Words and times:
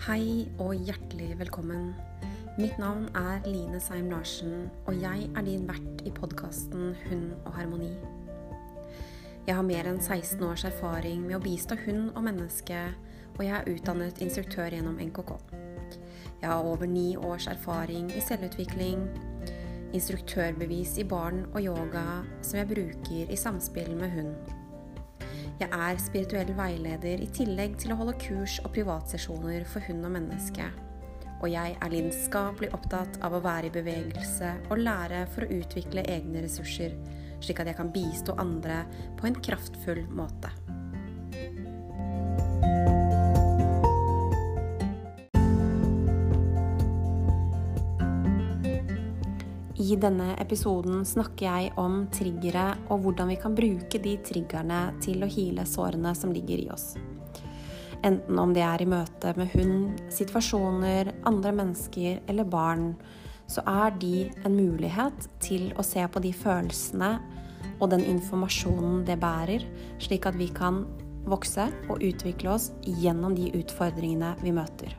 Hei 0.00 0.46
og 0.56 0.70
hjertelig 0.80 1.34
velkommen. 1.36 1.90
Mitt 2.56 2.78
navn 2.80 3.02
er 3.12 3.42
Line 3.44 3.76
Seim 3.84 4.06
Larsen, 4.08 4.70
og 4.88 4.96
jeg 4.96 5.26
er 5.36 5.44
din 5.44 5.66
vert 5.68 6.00
i 6.08 6.12
podkasten 6.16 6.94
Hund 7.02 7.34
og 7.44 7.52
harmoni. 7.58 7.90
Jeg 9.44 9.58
har 9.58 9.66
mer 9.68 9.90
enn 9.90 10.00
16 10.00 10.40
års 10.46 10.64
erfaring 10.64 11.26
med 11.26 11.36
å 11.36 11.42
bistå 11.44 11.76
hund 11.82 12.14
og 12.14 12.24
menneske, 12.30 12.78
og 13.34 13.42
jeg 13.44 13.52
er 13.58 13.68
utdannet 13.74 14.22
instruktør 14.24 14.72
gjennom 14.72 14.96
NKK. 15.04 15.34
Jeg 16.40 16.48
har 16.48 16.64
over 16.64 16.88
ni 16.88 17.10
års 17.20 17.50
erfaring 17.52 18.08
i 18.16 18.24
selvutvikling, 18.24 19.04
instruktørbevis 19.92 20.96
i 21.04 21.04
barn 21.12 21.44
og 21.50 21.60
yoga 21.60 22.22
som 22.40 22.62
jeg 22.62 22.72
bruker 22.72 23.28
i 23.28 23.36
samspill 23.36 23.92
med 24.00 24.16
hund. 24.16 24.59
Jeg 25.60 25.68
er 25.76 25.98
spirituell 26.00 26.54
veileder 26.56 27.20
i 27.20 27.26
tillegg 27.36 27.74
til 27.82 27.92
å 27.92 27.98
holde 27.98 28.14
kurs 28.22 28.54
og 28.64 28.72
privatsesjoner 28.72 29.66
for 29.68 29.84
hund 29.84 30.06
og 30.08 30.14
menneske. 30.14 30.70
Og 31.42 31.52
jeg 31.52 31.76
er 31.76 31.92
lidenskapelig 31.92 32.70
opptatt 32.76 33.20
av 33.20 33.36
å 33.36 33.42
være 33.44 33.68
i 33.68 33.74
bevegelse 33.74 34.54
og 34.70 34.80
lære 34.80 35.26
for 35.34 35.44
å 35.44 35.60
utvikle 35.60 36.08
egne 36.08 36.46
ressurser, 36.46 36.96
slik 37.44 37.60
at 37.60 37.68
jeg 37.68 37.76
kan 37.76 37.92
bistå 37.92 38.40
andre 38.40 38.86
på 39.20 39.28
en 39.28 39.36
kraftfull 39.36 40.06
måte. 40.08 40.48
I 49.80 49.94
denne 49.96 50.34
episoden 50.36 51.06
snakker 51.08 51.46
jeg 51.46 51.70
om 51.80 52.02
triggere 52.12 52.66
og 52.92 53.00
hvordan 53.00 53.30
vi 53.32 53.36
kan 53.40 53.54
bruke 53.56 54.00
de 54.02 54.10
triggerne 54.20 54.80
til 55.00 55.24
å 55.24 55.28
hile 55.30 55.64
sårene 55.64 56.12
som 56.18 56.34
ligger 56.36 56.60
i 56.60 56.66
oss. 56.68 56.90
Enten 58.04 58.36
om 58.42 58.52
det 58.52 58.60
er 58.66 58.84
i 58.84 58.88
møte 58.88 59.32
med 59.38 59.48
hund, 59.54 60.02
situasjoner, 60.12 61.14
andre 61.24 61.54
mennesker 61.56 62.20
eller 62.28 62.44
barn, 62.44 62.92
så 63.48 63.64
er 63.64 63.96
de 63.96 64.28
en 64.44 64.52
mulighet 64.58 65.30
til 65.40 65.70
å 65.80 65.86
se 65.86 66.04
på 66.12 66.20
de 66.28 66.34
følelsene 66.36 67.14
og 67.80 67.88
den 67.94 68.04
informasjonen 68.04 69.00
det 69.08 69.16
bærer, 69.24 69.64
slik 69.96 70.28
at 70.28 70.36
vi 70.36 70.52
kan 70.52 70.84
vokse 71.24 71.70
og 71.88 72.04
utvikle 72.04 72.52
oss 72.52 72.68
gjennom 72.84 73.32
de 73.32 73.48
utfordringene 73.56 74.36
vi 74.44 74.52
møter. 74.60 74.92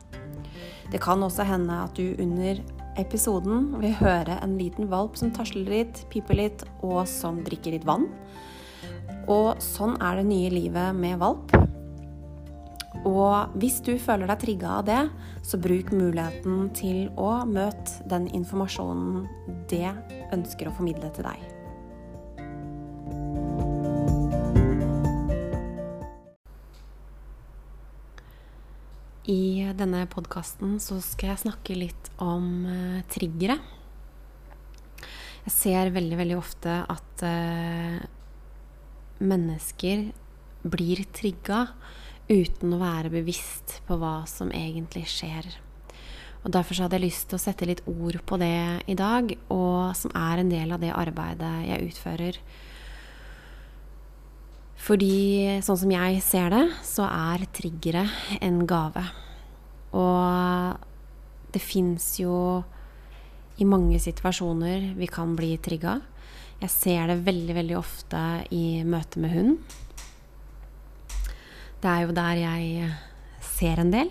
Det 0.90 0.98
kan 1.00 1.22
også 1.22 1.46
hende 1.46 1.84
at 1.86 1.94
du 1.94 2.16
under 2.18 2.58
episoden 3.00 3.70
vil 3.80 3.94
høre 3.98 4.38
en 4.42 4.56
liten 4.58 4.90
valp 4.92 5.16
som 5.18 5.32
tasler 5.34 5.68
litt, 5.68 6.04
piper 6.12 6.38
litt, 6.38 6.64
og 6.84 7.04
som 7.08 7.40
drikker 7.46 7.76
litt 7.76 7.86
vann. 7.88 8.08
Og 9.30 9.60
sånn 9.62 9.96
er 10.02 10.18
det 10.18 10.26
nye 10.28 10.50
livet 10.52 10.98
med 10.98 11.20
valp. 11.22 11.54
Og 13.08 13.56
hvis 13.58 13.80
du 13.82 13.94
føler 13.98 14.28
deg 14.30 14.42
trigga 14.42 14.76
av 14.78 14.84
det, 14.86 15.00
så 15.46 15.58
bruk 15.58 15.90
muligheten 15.94 16.68
til 16.76 17.08
å 17.18 17.42
møte 17.48 18.04
den 18.10 18.28
informasjonen 18.30 19.24
det 19.72 19.88
ønsker 20.34 20.68
å 20.68 20.76
formidle 20.76 21.10
til 21.16 21.26
deg. 21.26 21.61
I 29.30 29.70
denne 29.78 30.00
podkasten 30.10 30.80
så 30.82 30.96
skal 30.98 31.30
jeg 31.30 31.42
snakke 31.44 31.76
litt 31.78 32.08
om 32.18 32.64
uh, 32.66 33.02
triggere. 33.12 33.54
Jeg 35.44 35.54
ser 35.54 35.92
veldig, 35.94 36.16
veldig 36.18 36.38
ofte 36.40 36.80
at 36.90 37.22
uh, 37.22 38.00
mennesker 39.22 40.08
blir 40.66 41.04
trigga 41.14 41.68
uten 42.26 42.74
å 42.74 42.80
være 42.82 43.12
bevisst 43.14 43.78
på 43.86 44.00
hva 44.00 44.24
som 44.26 44.50
egentlig 44.50 45.04
skjer. 45.10 45.46
Og 46.42 46.50
Derfor 46.50 46.74
så 46.74 46.88
hadde 46.88 46.98
jeg 46.98 47.06
lyst 47.06 47.28
til 47.30 47.38
å 47.38 47.44
sette 47.44 47.68
litt 47.68 47.84
ord 47.86 48.18
på 48.26 48.38
det 48.42 48.82
i 48.90 48.98
dag, 48.98 49.30
og 49.54 49.94
som 49.98 50.10
er 50.18 50.42
en 50.42 50.50
del 50.50 50.74
av 50.74 50.82
det 50.82 50.90
arbeidet 50.90 51.52
jeg 51.68 51.92
utfører. 51.92 52.42
Fordi 54.80 55.60
sånn 55.62 55.78
som 55.84 55.92
jeg 55.94 56.22
ser 56.24 56.50
det, 56.54 56.62
så 56.86 57.06
er 57.06 57.44
triggere 57.54 58.06
en 58.40 58.62
gave. 58.66 59.04
Og 59.92 60.80
det 61.52 61.60
fins 61.62 62.14
jo 62.20 62.62
i 63.60 63.68
mange 63.68 64.00
situasjoner 64.02 64.92
vi 64.98 65.08
kan 65.10 65.36
bli 65.38 65.54
trigga. 65.62 66.00
Jeg 66.62 66.72
ser 66.72 67.10
det 67.10 67.22
veldig, 67.26 67.54
veldig 67.58 67.78
ofte 67.78 68.18
i 68.54 68.82
møte 68.86 69.22
med 69.22 69.34
hund. 69.34 69.78
Det 71.82 71.90
er 71.90 72.04
jo 72.04 72.14
der 72.14 72.38
jeg 72.38 72.92
ser 73.42 73.82
en 73.82 73.90
del. 73.90 74.10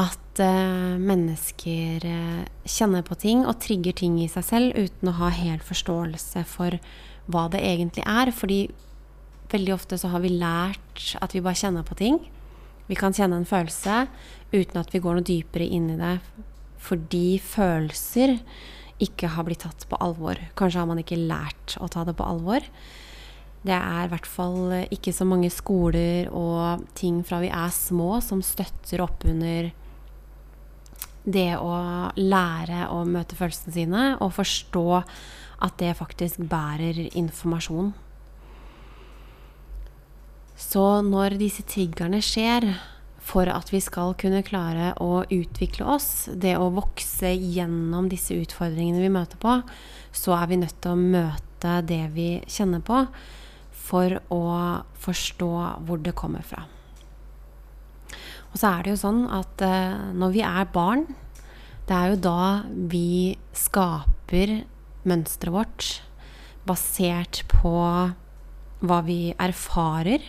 At 0.00 0.42
uh, 0.42 0.98
mennesker 0.98 2.06
uh, 2.06 2.42
kjenner 2.66 3.04
på 3.06 3.18
ting 3.22 3.44
og 3.46 3.60
trigger 3.62 3.94
ting 4.02 4.18
i 4.22 4.28
seg 4.30 4.46
selv 4.46 4.78
uten 4.78 5.10
å 5.10 5.18
ha 5.20 5.30
helt 5.34 5.66
forståelse 5.66 6.44
for 6.50 6.78
hva 7.30 7.46
det 7.52 7.62
egentlig 7.62 8.06
er. 8.06 8.32
Fordi 8.34 8.64
veldig 9.54 9.74
ofte 9.74 9.98
så 10.00 10.10
har 10.12 10.22
vi 10.24 10.32
lært 10.34 11.14
at 11.20 11.34
vi 11.34 11.42
bare 11.44 11.58
kjenner 11.58 11.86
på 11.86 11.96
ting. 11.98 12.20
Vi 12.90 12.98
kan 12.98 13.14
kjenne 13.14 13.38
en 13.38 13.48
følelse 13.48 14.06
uten 14.50 14.80
at 14.80 14.90
vi 14.94 15.02
går 15.02 15.18
noe 15.18 15.26
dypere 15.26 15.66
inn 15.66 15.92
i 15.92 16.00
det 16.00 16.16
fordi 16.80 17.36
følelser 17.44 18.38
ikke 19.04 19.30
har 19.34 19.46
blitt 19.46 19.62
tatt 19.64 19.84
på 19.88 19.98
alvor. 20.00 20.38
Kanskje 20.56 20.80
har 20.80 20.88
man 20.88 21.00
ikke 21.02 21.18
lært 21.20 21.76
å 21.80 21.88
ta 21.92 22.06
det 22.08 22.16
på 22.16 22.26
alvor. 22.26 22.64
Det 23.60 23.76
er 23.76 24.06
i 24.06 24.10
hvert 24.12 24.28
fall 24.28 24.72
ikke 24.88 25.12
så 25.12 25.26
mange 25.28 25.50
skoler 25.52 26.30
og 26.32 26.86
ting 26.96 27.20
fra 27.26 27.42
vi 27.42 27.52
er 27.52 27.72
små 27.74 28.18
som 28.24 28.40
støtter 28.44 29.04
opp 29.04 29.26
under 29.28 29.68
det 31.28 31.50
å 31.60 31.74
lære 32.16 32.86
å 32.88 33.02
møte 33.04 33.36
følelsene 33.36 33.74
sine 33.74 34.04
og 34.24 34.32
forstå 34.38 34.86
at 35.66 35.76
det 35.82 35.92
faktisk 35.98 36.40
bærer 36.48 37.02
informasjon. 37.12 37.92
Så 40.60 40.82
når 41.06 41.38
disse 41.40 41.64
triggerne 41.64 42.20
skjer, 42.22 42.66
for 43.30 43.48
at 43.48 43.70
vi 43.72 43.80
skal 43.82 44.12
kunne 44.18 44.42
klare 44.44 44.92
å 45.00 45.22
utvikle 45.22 45.86
oss, 45.96 46.28
det 46.34 46.56
å 46.58 46.70
vokse 46.74 47.30
gjennom 47.32 48.08
disse 48.10 48.36
utfordringene 48.36 49.00
vi 49.02 49.12
møter 49.12 49.40
på, 49.40 49.60
så 50.12 50.34
er 50.36 50.50
vi 50.50 50.58
nødt 50.60 50.76
til 50.82 50.92
å 50.92 51.00
møte 51.00 51.76
det 51.86 52.02
vi 52.14 52.28
kjenner 52.50 52.82
på, 52.84 53.04
for 53.90 54.18
å 54.32 54.42
forstå 55.00 55.50
hvor 55.86 56.02
det 56.04 56.16
kommer 56.18 56.44
fra. 56.46 56.66
Og 58.50 58.58
så 58.58 58.72
er 58.72 58.84
det 58.84 58.94
jo 58.94 59.02
sånn 59.04 59.24
at 59.32 59.62
uh, 59.62 60.10
når 60.16 60.34
vi 60.34 60.42
er 60.46 60.72
barn, 60.74 61.06
det 61.88 61.96
er 61.96 62.12
jo 62.12 62.20
da 62.22 62.42
vi 62.90 63.38
skaper 63.56 64.60
mønsteret 65.08 65.54
vårt 65.54 65.88
basert 66.68 67.42
på 67.50 67.72
hva 68.80 68.98
vi 69.06 69.22
erfarer 69.40 70.28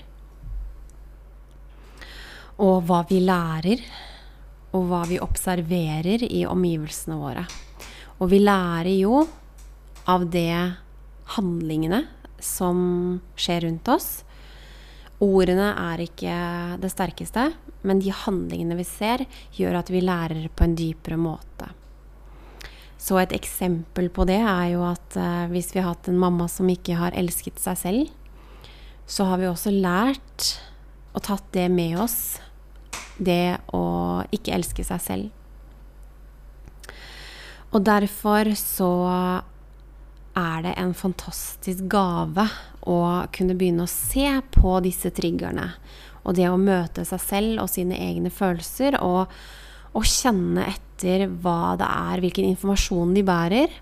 og 2.61 2.85
hva 2.85 3.01
vi 3.09 3.19
lærer, 3.25 3.81
og 4.77 4.87
hva 4.87 5.01
vi 5.09 5.19
observerer 5.19 6.23
i 6.29 6.45
omgivelsene 6.47 7.17
våre. 7.19 7.43
Og 8.21 8.29
vi 8.31 8.39
lærer 8.43 8.93
jo 8.93 9.23
av 10.11 10.27
det 10.31 10.77
handlingene 11.35 12.05
som 12.41 13.19
skjer 13.37 13.65
rundt 13.65 13.89
oss. 13.91 14.09
Ordene 15.21 15.71
er 15.77 16.05
ikke 16.05 16.35
det 16.81 16.91
sterkeste, 16.93 17.49
men 17.85 18.01
de 18.01 18.13
handlingene 18.13 18.77
vi 18.77 18.85
ser, 18.87 19.25
gjør 19.57 19.81
at 19.81 19.91
vi 19.93 20.03
lærer 20.05 20.47
på 20.53 20.65
en 20.65 20.77
dypere 20.77 21.17
måte. 21.21 21.69
Så 23.01 23.17
et 23.17 23.33
eksempel 23.33 24.11
på 24.13 24.27
det 24.29 24.37
er 24.37 24.67
jo 24.75 24.85
at 24.85 25.17
uh, 25.17 25.49
hvis 25.49 25.71
vi 25.73 25.81
har 25.81 25.95
hatt 25.95 26.09
en 26.11 26.21
mamma 26.21 26.45
som 26.49 26.69
ikke 26.69 26.99
har 26.99 27.17
elsket 27.17 27.57
seg 27.61 27.79
selv, 27.79 28.11
så 29.09 29.25
har 29.25 29.41
vi 29.41 29.49
også 29.49 29.73
lært 29.73 30.51
og 31.11 31.25
tatt 31.25 31.47
det 31.57 31.65
med 31.73 31.97
oss 31.99 32.37
det 33.21 33.61
å 33.75 33.85
ikke 34.33 34.55
elske 34.57 34.85
seg 34.85 35.05
selv. 35.05 35.37
Og 37.71 37.85
derfor 37.87 38.49
så 38.59 38.91
er 40.35 40.63
det 40.63 40.73
en 40.79 40.93
fantastisk 40.95 41.85
gave 41.91 42.45
å 42.87 42.99
kunne 43.35 43.55
begynne 43.55 43.85
å 43.85 43.91
se 43.91 44.27
på 44.55 44.79
disse 44.83 45.11
triggerne. 45.15 45.69
Og 46.23 46.35
det 46.37 46.47
å 46.51 46.59
møte 46.59 47.05
seg 47.07 47.21
selv 47.23 47.63
og 47.63 47.71
sine 47.71 47.97
egne 47.99 48.31
følelser 48.33 48.97
og, 49.01 49.31
og 49.95 50.07
kjenne 50.07 50.67
etter 50.69 51.27
hva 51.27 51.75
det 51.79 51.87
er, 51.87 52.23
hvilken 52.23 52.49
informasjon 52.51 53.15
de 53.15 53.23
bærer, 53.25 53.79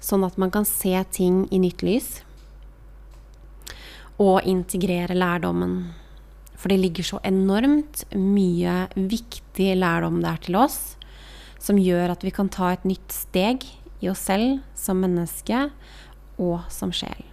sånn 0.00 0.24
at 0.24 0.38
man 0.40 0.52
kan 0.54 0.68
se 0.68 0.94
ting 1.12 1.44
i 1.50 1.60
nytt 1.60 1.84
lys. 1.84 2.10
Og 4.20 4.44
integrere 4.48 5.16
lærdommen. 5.16 5.80
For 6.60 6.68
det 6.68 6.80
ligger 6.82 7.06
så 7.06 7.20
enormt 7.24 8.04
mye 8.12 8.84
viktig 8.94 9.72
lærdom 9.80 10.20
der 10.20 10.36
til 10.44 10.58
oss, 10.60 10.98
som 11.60 11.80
gjør 11.80 12.12
at 12.12 12.24
vi 12.24 12.32
kan 12.36 12.52
ta 12.52 12.74
et 12.74 12.84
nytt 12.88 13.12
steg 13.14 13.64
i 14.00 14.10
oss 14.12 14.26
selv 14.28 14.60
som 14.76 15.00
menneske 15.00 15.68
og 16.40 16.68
som 16.72 16.92
sjel. 16.92 17.24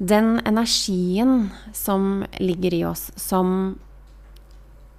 Den 0.00 0.38
energien 0.48 1.50
som 1.76 2.24
ligger 2.40 2.72
i 2.72 2.84
oss, 2.88 3.10
som 3.20 3.76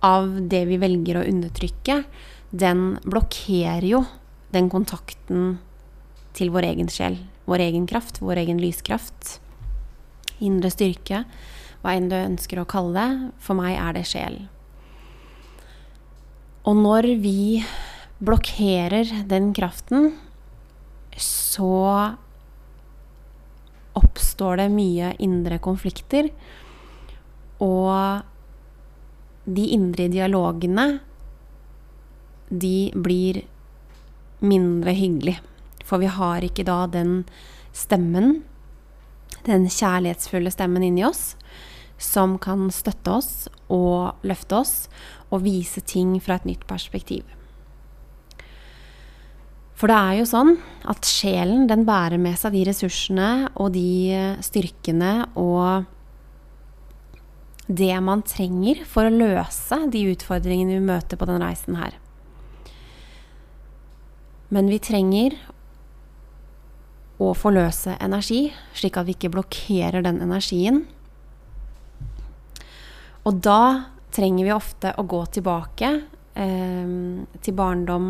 av 0.05 0.29
det 0.49 0.61
vi 0.69 0.77
velger 0.81 1.17
å 1.17 1.25
undertrykke, 1.25 2.03
den 2.51 2.99
blokkerer 3.05 3.85
jo 3.85 4.03
den 4.53 4.69
kontakten 4.69 5.55
til 6.37 6.51
vår 6.53 6.67
egen 6.73 6.89
sjel. 6.91 7.17
Vår 7.49 7.63
egen 7.65 7.87
kraft, 7.89 8.21
vår 8.21 8.43
egen 8.43 8.61
lyskraft. 8.61 9.39
Indre 10.41 10.69
styrke, 10.73 11.23
hva 11.81 11.95
enn 11.97 12.09
du 12.11 12.17
ønsker 12.17 12.61
å 12.61 12.67
kalle 12.69 12.93
det. 12.97 13.29
For 13.41 13.57
meg 13.57 13.75
er 13.75 13.97
det 13.97 14.07
sjel. 14.09 14.37
Og 16.69 16.77
når 16.77 17.07
vi 17.23 17.63
blokkerer 18.21 19.09
den 19.29 19.49
kraften, 19.57 20.11
så 21.17 21.71
oppstår 23.97 24.61
det 24.61 24.67
mye 24.73 25.13
indre 25.25 25.57
konflikter. 25.63 26.29
Og 27.61 28.21
de 29.45 29.65
indre 29.73 30.05
dialogene, 30.11 30.85
de 32.51 32.91
blir 32.93 33.41
mindre 34.41 34.93
hyggelig. 34.93 35.39
For 35.85 36.01
vi 36.01 36.09
har 36.13 36.45
ikke 36.45 36.65
da 36.67 36.85
den 36.91 37.23
stemmen, 37.73 38.43
den 39.47 39.65
kjærlighetsfulle 39.65 40.51
stemmen 40.53 40.85
inni 40.85 41.05
oss, 41.07 41.33
som 42.01 42.37
kan 42.41 42.69
støtte 42.73 43.13
oss 43.13 43.31
og 43.71 44.25
løfte 44.27 44.57
oss 44.57 44.75
og 45.29 45.45
vise 45.45 45.83
ting 45.85 46.17
fra 46.23 46.39
et 46.39 46.49
nytt 46.49 46.65
perspektiv. 46.69 47.23
For 49.77 49.89
det 49.89 49.97
er 49.97 50.19
jo 50.19 50.27
sånn 50.29 50.51
at 50.91 51.07
sjelen 51.09 51.65
den 51.69 51.87
bærer 51.87 52.21
med 52.21 52.37
seg 52.37 52.53
de 52.53 52.67
ressursene 52.67 53.29
og 53.55 53.71
de 53.73 54.37
styrkene 54.45 55.13
og 55.39 55.87
det 57.71 57.95
man 58.03 58.21
trenger 58.27 58.83
for 58.85 59.07
å 59.07 59.13
løse 59.13 59.79
de 59.93 60.03
utfordringene 60.11 60.75
vi 60.75 60.85
møter 60.85 61.17
på 61.17 61.25
den 61.29 61.41
reisen 61.41 61.79
her. 61.79 61.95
Men 64.51 64.67
vi 64.69 64.81
trenger 64.83 65.37
å 67.21 67.31
forløse 67.37 67.95
energi, 68.01 68.49
slik 68.75 68.97
at 68.99 69.07
vi 69.07 69.15
ikke 69.15 69.31
blokkerer 69.33 70.03
den 70.03 70.19
energien. 70.25 70.83
Og 73.27 73.37
da 73.43 73.61
trenger 74.11 74.47
vi 74.47 74.53
ofte 74.53 74.93
å 74.97 75.05
gå 75.07 75.21
tilbake 75.37 75.91
eh, 76.33 76.93
til 77.41 77.57
barndom. 77.57 78.09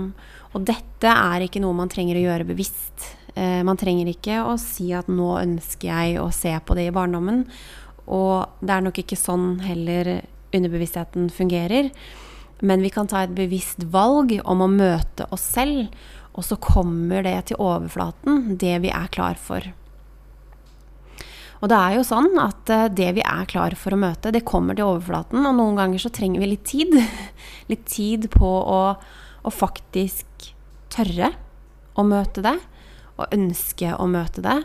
Og 0.56 0.68
dette 0.68 1.12
er 1.12 1.46
ikke 1.46 1.62
noe 1.64 1.78
man 1.78 1.92
trenger 1.92 2.20
å 2.20 2.26
gjøre 2.26 2.48
bevisst. 2.50 3.12
Eh, 3.36 3.62
man 3.68 3.80
trenger 3.80 4.10
ikke 4.12 4.42
å 4.44 4.58
si 4.60 4.92
at 4.96 5.12
'nå 5.12 5.36
ønsker 5.42 5.92
jeg 5.92 6.20
å 6.22 6.32
se 6.36 6.54
på 6.60 6.76
det 6.76 6.90
i 6.90 6.96
barndommen'. 6.96 7.46
Og 8.08 8.48
det 8.60 8.74
er 8.76 8.82
nok 8.82 8.98
ikke 9.00 9.20
sånn 9.20 9.62
heller 9.64 10.22
underbevisstheten 10.52 11.30
fungerer. 11.30 11.92
Men 12.62 12.82
vi 12.82 12.90
kan 12.90 13.08
ta 13.08 13.24
et 13.24 13.36
bevisst 13.36 13.84
valg 13.84 14.36
om 14.46 14.62
å 14.62 14.70
møte 14.70 15.26
oss 15.32 15.42
selv, 15.42 15.88
og 16.34 16.44
så 16.44 16.56
kommer 16.62 17.24
det 17.24 17.38
til 17.50 17.60
overflaten, 17.60 18.58
det 18.58 18.82
vi 18.84 18.92
er 18.94 19.08
klar 19.12 19.36
for. 19.36 19.66
Og 21.62 21.70
det 21.70 21.78
er 21.78 21.96
jo 21.96 22.06
sånn 22.06 22.34
at 22.42 22.72
eh, 22.74 22.90
det 22.90 23.12
vi 23.20 23.24
er 23.26 23.46
klar 23.50 23.76
for 23.78 23.94
å 23.94 24.02
møte, 24.02 24.34
det 24.34 24.46
kommer 24.48 24.78
til 24.78 24.90
overflaten. 24.90 25.46
Og 25.46 25.58
noen 25.58 25.78
ganger 25.78 26.02
så 26.02 26.10
trenger 26.14 26.42
vi 26.42 26.50
litt 26.56 26.66
tid. 26.68 26.98
Litt 27.72 27.86
tid 27.88 28.28
på 28.34 28.48
å, 28.50 28.82
å 28.98 29.54
faktisk 29.54 30.50
tørre 30.92 31.30
å 31.96 32.04
møte 32.08 32.44
det, 32.44 32.58
og 33.16 33.36
ønske 33.36 33.94
å 33.96 34.08
møte 34.10 34.44
det. 34.44 34.58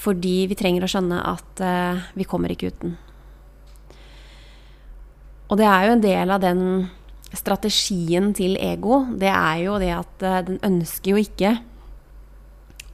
Fordi 0.00 0.34
vi 0.50 0.56
trenger 0.58 0.84
å 0.84 0.90
skjønne 0.90 1.20
at 1.30 1.62
uh, 1.64 2.02
vi 2.16 2.26
kommer 2.28 2.52
ikke 2.52 2.72
uten. 2.72 2.94
Og 5.50 5.58
det 5.60 5.66
er 5.68 5.86
jo 5.86 5.94
en 5.96 6.04
del 6.04 6.32
av 6.32 6.42
den 6.44 6.62
strategien 7.36 8.30
til 8.36 8.56
ego. 8.60 9.02
Det 9.20 9.28
er 9.32 9.64
jo 9.64 9.78
det 9.82 9.92
at 9.96 10.24
uh, 10.24 10.40
den 10.46 10.60
ønsker 10.66 11.14
jo 11.14 11.24
ikke 11.24 11.58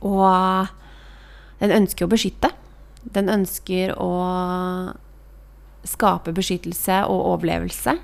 å 0.06 0.16
Den 1.56 1.72
ønsker 1.72 2.04
å 2.04 2.10
beskytte. 2.12 2.50
Den 3.14 3.30
ønsker 3.30 3.94
å 4.02 4.12
skape 5.86 6.34
beskyttelse 6.34 7.02
og 7.06 7.26
overlevelse. 7.34 7.96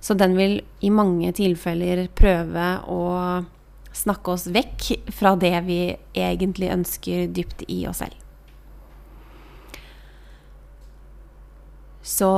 Så 0.00 0.14
den 0.18 0.34
vil 0.38 0.60
i 0.82 0.90
mange 0.94 1.30
tilfeller 1.36 2.06
prøve 2.18 2.70
å 2.90 3.02
snakke 3.94 4.34
oss 4.34 4.46
vekk 4.54 5.12
fra 5.14 5.34
det 5.38 5.54
vi 5.66 5.82
egentlig 6.14 6.72
ønsker 6.74 7.28
dypt 7.34 7.64
i 7.70 7.84
oss 7.90 8.02
selv. 8.02 8.14
Så 12.08 12.30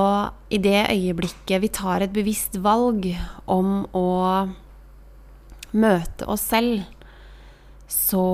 i 0.51 0.59
det 0.59 0.89
øyeblikket 0.91 1.63
vi 1.63 1.69
tar 1.71 2.03
et 2.03 2.15
bevisst 2.15 2.57
valg 2.59 3.07
om 3.47 3.85
å 3.95 4.09
møte 5.71 6.27
oss 6.27 6.49
selv, 6.51 6.83
så 7.87 8.25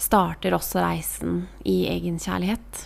starter 0.00 0.56
også 0.56 0.82
reisen 0.82 1.44
i 1.64 1.84
egenkjærlighet. 1.92 2.84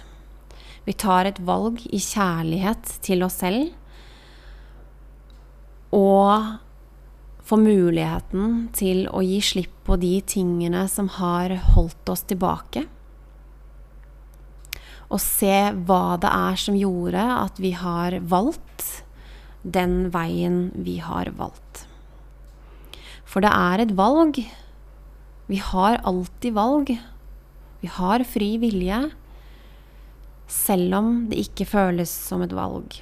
Vi 0.84 0.94
tar 0.96 1.28
et 1.28 1.40
valg 1.44 1.82
i 1.86 2.00
kjærlighet 2.00 2.98
til 3.04 3.24
oss 3.26 3.40
selv 3.42 3.74
og 5.94 6.58
får 7.48 7.60
muligheten 7.64 8.68
til 8.76 9.06
å 9.08 9.22
gi 9.24 9.40
slipp 9.44 9.74
på 9.88 9.96
de 10.00 10.18
tingene 10.28 10.84
som 10.92 11.08
har 11.16 11.54
holdt 11.72 12.12
oss 12.12 12.26
tilbake 12.28 12.84
og 15.08 15.20
se 15.24 15.56
hva 15.88 16.18
det 16.20 16.30
er 16.30 16.58
som 16.60 16.76
gjorde 16.76 17.24
at 17.38 17.60
vi 17.62 17.72
har 17.76 18.18
valgt 18.28 18.88
den 19.62 20.08
veien 20.14 20.68
vi 20.84 20.98
har 21.02 21.30
valgt. 21.36 21.86
For 23.28 23.44
det 23.44 23.52
er 23.52 23.82
et 23.82 23.94
valg. 23.96 24.40
Vi 25.48 25.56
har 25.64 26.00
alltid 26.04 26.52
valg. 26.54 26.92
Vi 27.80 27.88
har 27.88 28.24
fri 28.28 28.56
vilje, 28.60 28.98
selv 30.48 30.96
om 30.98 31.12
det 31.30 31.38
ikke 31.44 31.68
føles 31.68 32.10
som 32.10 32.42
et 32.44 32.52
valg. 32.56 32.98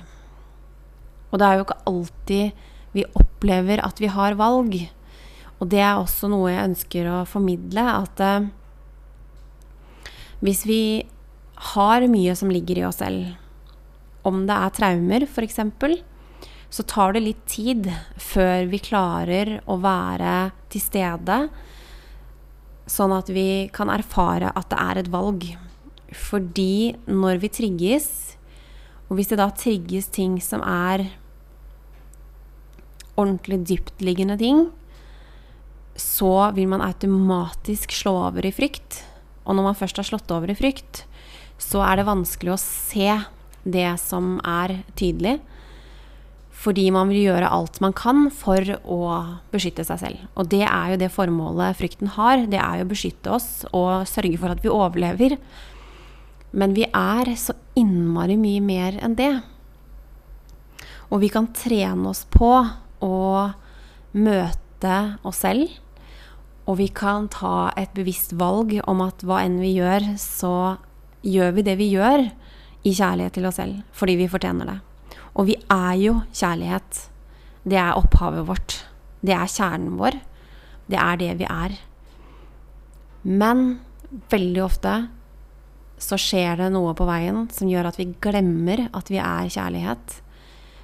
Og 1.30 1.40
det 1.40 1.46
er 1.46 1.58
jo 1.58 1.66
ikke 1.66 1.82
alltid 1.90 2.66
vi 2.96 3.04
opplever 3.18 3.82
at 3.84 3.98
vi 4.00 4.10
har 4.12 4.38
valg. 4.38 4.78
Og 5.58 5.70
det 5.72 5.80
er 5.82 5.98
også 5.98 6.30
noe 6.30 6.52
jeg 6.52 6.70
ønsker 6.70 7.10
å 7.10 7.24
formidle, 7.28 7.82
at 7.82 8.22
eh, 8.22 8.48
hvis 10.44 10.66
vi 10.68 10.82
har 11.74 12.04
mye 12.12 12.34
som 12.36 12.52
ligger 12.52 12.82
i 12.82 12.84
oss 12.86 13.00
selv. 13.00 13.32
Om 14.26 14.44
det 14.48 14.56
er 14.56 14.74
traumer, 14.76 15.24
f.eks., 15.26 15.60
så 16.76 16.82
tar 16.82 17.14
det 17.14 17.22
litt 17.24 17.44
tid 17.48 17.86
før 18.20 18.66
vi 18.68 18.82
klarer 18.82 19.52
å 19.70 19.78
være 19.80 20.50
til 20.72 20.82
stede, 20.82 21.38
sånn 22.86 23.14
at 23.16 23.30
vi 23.34 23.66
kan 23.74 23.90
erfare 23.92 24.52
at 24.54 24.70
det 24.70 24.80
er 24.80 25.00
et 25.00 25.12
valg. 25.12 25.46
Fordi 26.14 26.94
når 27.10 27.42
vi 27.42 27.52
trigges, 27.52 28.08
og 29.08 29.18
hvis 29.18 29.30
det 29.32 29.40
da 29.40 29.50
trigges 29.54 30.08
ting 30.14 30.38
som 30.42 30.62
er 30.62 31.08
ordentlig 33.16 33.62
dyptliggende 33.66 34.38
ting, 34.40 34.66
så 35.96 36.52
vil 36.56 36.68
man 36.68 36.84
automatisk 36.84 37.94
slå 37.96 38.14
over 38.28 38.46
i 38.46 38.54
frykt. 38.54 39.00
Og 39.46 39.56
når 39.56 39.70
man 39.70 39.78
først 39.78 40.00
har 40.00 40.08
slått 40.08 40.32
over 40.34 40.52
i 40.52 40.58
frykt, 40.58 41.04
så 41.58 41.80
er 41.86 41.98
det 41.98 42.08
vanskelig 42.08 42.52
å 42.52 42.60
se 42.60 43.08
det 43.64 43.88
som 44.02 44.36
er 44.44 44.82
tydelig. 44.98 45.38
Fordi 46.56 46.86
man 46.94 47.10
vil 47.12 47.26
gjøre 47.28 47.50
alt 47.52 47.78
man 47.84 47.94
kan 47.96 48.26
for 48.32 48.64
å 48.88 49.00
beskytte 49.52 49.84
seg 49.86 50.00
selv. 50.00 50.22
Og 50.34 50.48
det 50.50 50.64
er 50.64 50.92
jo 50.92 51.00
det 51.02 51.12
formålet 51.14 51.76
frykten 51.78 52.14
har. 52.16 52.46
Det 52.50 52.58
er 52.58 52.80
jo 52.80 52.86
å 52.86 52.92
beskytte 52.94 53.34
oss 53.36 53.50
og 53.76 54.08
sørge 54.08 54.40
for 54.40 54.54
at 54.54 54.64
vi 54.64 54.72
overlever. 54.72 55.36
Men 56.56 56.72
vi 56.76 56.88
er 56.88 57.34
så 57.38 57.54
innmari 57.76 58.38
mye 58.40 58.64
mer 58.64 58.96
enn 59.04 59.18
det. 59.18 59.34
Og 61.12 61.20
vi 61.22 61.30
kan 61.30 61.50
trene 61.54 62.10
oss 62.10 62.24
på 62.32 62.50
å 63.04 63.18
møte 64.16 64.96
oss 65.26 65.44
selv. 65.44 65.70
Og 66.66 66.80
vi 66.80 66.88
kan 66.90 67.28
ta 67.30 67.70
et 67.78 67.92
bevisst 67.94 68.34
valg 68.40 68.74
om 68.90 69.04
at 69.04 69.22
hva 69.22 69.44
enn 69.44 69.60
vi 69.62 69.76
gjør, 69.76 70.14
så 70.18 70.78
gjør 71.26 71.54
vi 71.58 71.66
det 71.66 71.76
vi 71.78 71.92
gjør, 71.92 72.26
i 72.86 72.92
kjærlighet 72.94 73.34
til 73.34 73.46
oss 73.48 73.56
selv, 73.58 73.80
fordi 73.98 74.14
vi 74.20 74.28
fortjener 74.30 74.68
det. 74.70 74.76
Og 75.36 75.50
vi 75.50 75.56
er 75.72 75.96
jo 76.00 76.20
kjærlighet. 76.32 77.02
Det 77.66 77.78
er 77.80 77.98
opphavet 77.98 78.46
vårt. 78.48 78.78
Det 79.20 79.34
er 79.36 79.50
kjernen 79.50 79.98
vår. 80.00 80.16
Det 80.86 80.98
er 81.00 81.20
det 81.20 81.32
vi 81.42 81.48
er. 81.50 81.76
Men 83.26 83.66
veldig 84.30 84.62
ofte 84.64 84.94
så 86.00 86.18
skjer 86.20 86.60
det 86.60 86.70
noe 86.72 86.92
på 86.96 87.06
veien 87.08 87.46
som 87.52 87.68
gjør 87.68 87.90
at 87.90 87.98
vi 87.98 88.10
glemmer 88.22 88.86
at 88.94 89.10
vi 89.10 89.18
er 89.20 89.50
kjærlighet. 89.52 90.18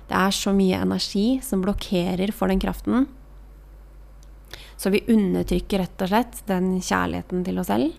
Det 0.09 0.17
er 0.19 0.35
så 0.35 0.53
mye 0.57 0.81
energi 0.83 1.27
som 1.45 1.63
blokkerer 1.65 2.33
for 2.35 2.53
den 2.53 2.61
kraften. 2.61 3.07
Så 4.77 4.91
vi 4.93 5.05
undertrykker 5.13 5.85
rett 5.85 6.03
og 6.03 6.11
slett 6.11 6.43
den 6.49 6.75
kjærligheten 6.83 7.45
til 7.47 7.61
oss 7.63 7.71
selv 7.71 7.95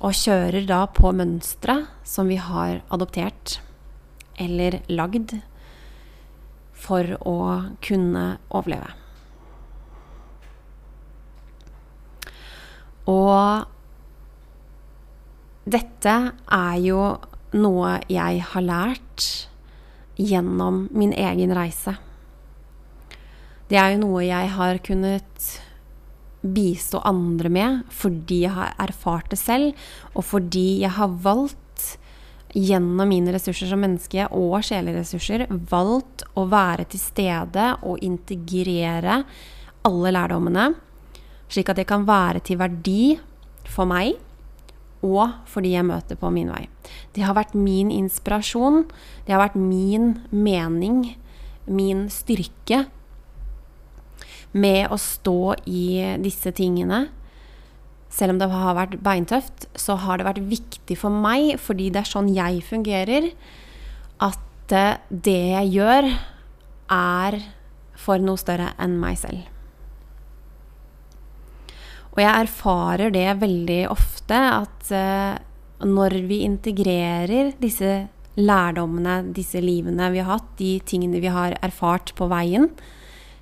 og 0.00 0.16
kjører 0.16 0.64
da 0.68 0.84
på 0.92 1.10
mønstre 1.12 1.76
som 2.08 2.28
vi 2.30 2.38
har 2.40 2.80
adoptert 2.92 3.58
eller 4.40 4.80
lagd 4.88 5.36
for 6.80 7.16
å 7.28 7.38
kunne 7.84 8.24
overleve. 8.48 8.94
Og 13.10 13.66
dette 15.70 16.14
er 16.56 16.76
jo 16.82 17.02
noe 17.60 17.96
jeg 18.10 18.44
har 18.52 18.64
lært 18.64 19.26
gjennom 20.20 20.86
min 20.94 21.12
egen 21.16 21.52
reise. 21.56 21.96
Det 23.70 23.78
er 23.78 23.94
jo 23.94 24.04
noe 24.04 24.22
jeg 24.26 24.50
har 24.56 24.80
kunnet 24.82 25.50
bistå 26.40 27.02
andre 27.04 27.50
med 27.52 27.82
fordi 27.92 28.42
jeg 28.46 28.54
har 28.56 28.74
erfart 28.80 29.30
det 29.32 29.38
selv, 29.40 29.76
og 30.14 30.24
fordi 30.26 30.82
jeg 30.84 30.94
har 30.96 31.18
valgt 31.24 31.58
gjennom 32.54 33.08
mine 33.08 33.32
ressurser 33.34 33.70
som 33.70 33.82
menneske 33.82 34.26
og 34.34 34.58
sjeleressurser 34.66 35.46
valgt 35.70 36.24
å 36.38 36.46
være 36.50 36.86
til 36.90 37.02
stede 37.02 37.66
og 37.86 38.02
integrere 38.04 39.22
alle 39.86 40.12
lærdommene, 40.12 40.72
slik 41.50 41.70
at 41.70 41.80
det 41.80 41.88
kan 41.88 42.06
være 42.08 42.42
til 42.44 42.60
verdi 42.60 43.18
for 43.70 43.88
meg 43.88 44.18
og 45.06 45.32
for 45.48 45.64
de 45.64 45.72
jeg 45.72 45.86
møter 45.88 46.18
på 46.20 46.28
min 46.32 46.50
vei. 46.52 46.66
Det 47.16 47.24
har 47.24 47.36
vært 47.38 47.56
min 47.56 47.92
inspirasjon, 47.94 48.84
det 49.24 49.32
har 49.32 49.40
vært 49.40 49.56
min 49.56 50.18
mening, 50.30 51.14
min 51.64 52.08
styrke 52.12 52.84
med 54.52 54.90
å 54.90 54.98
stå 55.00 55.54
i 55.70 55.86
disse 56.20 56.52
tingene. 56.52 57.06
Selv 58.10 58.34
om 58.34 58.40
det 58.40 58.50
har 58.50 58.74
vært 58.74 58.98
beintøft, 59.04 59.68
så 59.78 59.94
har 60.02 60.18
det 60.18 60.26
vært 60.26 60.42
viktig 60.50 60.96
for 60.98 61.14
meg, 61.14 61.54
fordi 61.62 61.92
det 61.94 62.02
er 62.02 62.10
sånn 62.10 62.32
jeg 62.34 62.58
fungerer, 62.66 63.30
at 64.26 64.74
eh, 64.74 64.98
det 65.10 65.40
jeg 65.54 65.72
gjør, 65.78 66.10
er 66.90 67.38
for 68.00 68.18
noe 68.22 68.40
større 68.40 68.72
enn 68.82 68.96
meg 68.98 69.18
selv. 69.20 69.46
Og 72.10 72.18
jeg 72.18 72.32
erfarer 72.34 73.12
det 73.14 73.28
veldig 73.38 73.82
ofte 73.92 74.34
at 74.34 74.90
uh, 74.90 75.36
når 75.86 76.16
vi 76.26 76.40
integrerer 76.42 77.52
disse 77.62 77.92
lærdommene, 78.40 79.30
disse 79.36 79.62
livene 79.62 80.10
vi 80.10 80.22
har 80.22 80.40
hatt, 80.40 80.48
de 80.58 80.78
tingene 80.86 81.22
vi 81.22 81.30
har 81.30 81.54
erfart 81.62 82.10
på 82.18 82.26
veien, 82.30 82.66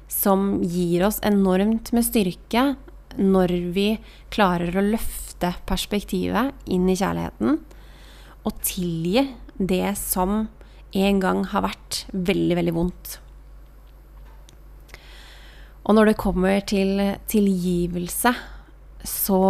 som 0.09 0.59
gir 0.65 1.07
oss 1.09 1.21
enormt 1.27 1.93
med 1.97 2.07
styrke 2.07 2.71
når 3.17 3.55
vi 3.75 3.89
klarer 4.35 4.77
å 4.77 4.85
løfte 4.85 5.55
perspektivet 5.69 6.69
inn 6.69 6.89
i 6.91 6.97
kjærligheten 6.99 7.59
og 8.49 8.61
tilgi 8.65 9.25
det 9.59 9.97
som 10.01 10.47
en 10.99 11.21
gang 11.21 11.43
har 11.53 11.67
vært 11.67 12.05
veldig, 12.13 12.55
veldig 12.61 12.75
vondt. 12.77 13.19
Og 15.89 15.97
når 15.97 16.11
det 16.11 16.21
kommer 16.21 16.61
til 16.69 17.01
tilgivelse, 17.31 18.33
så 19.09 19.43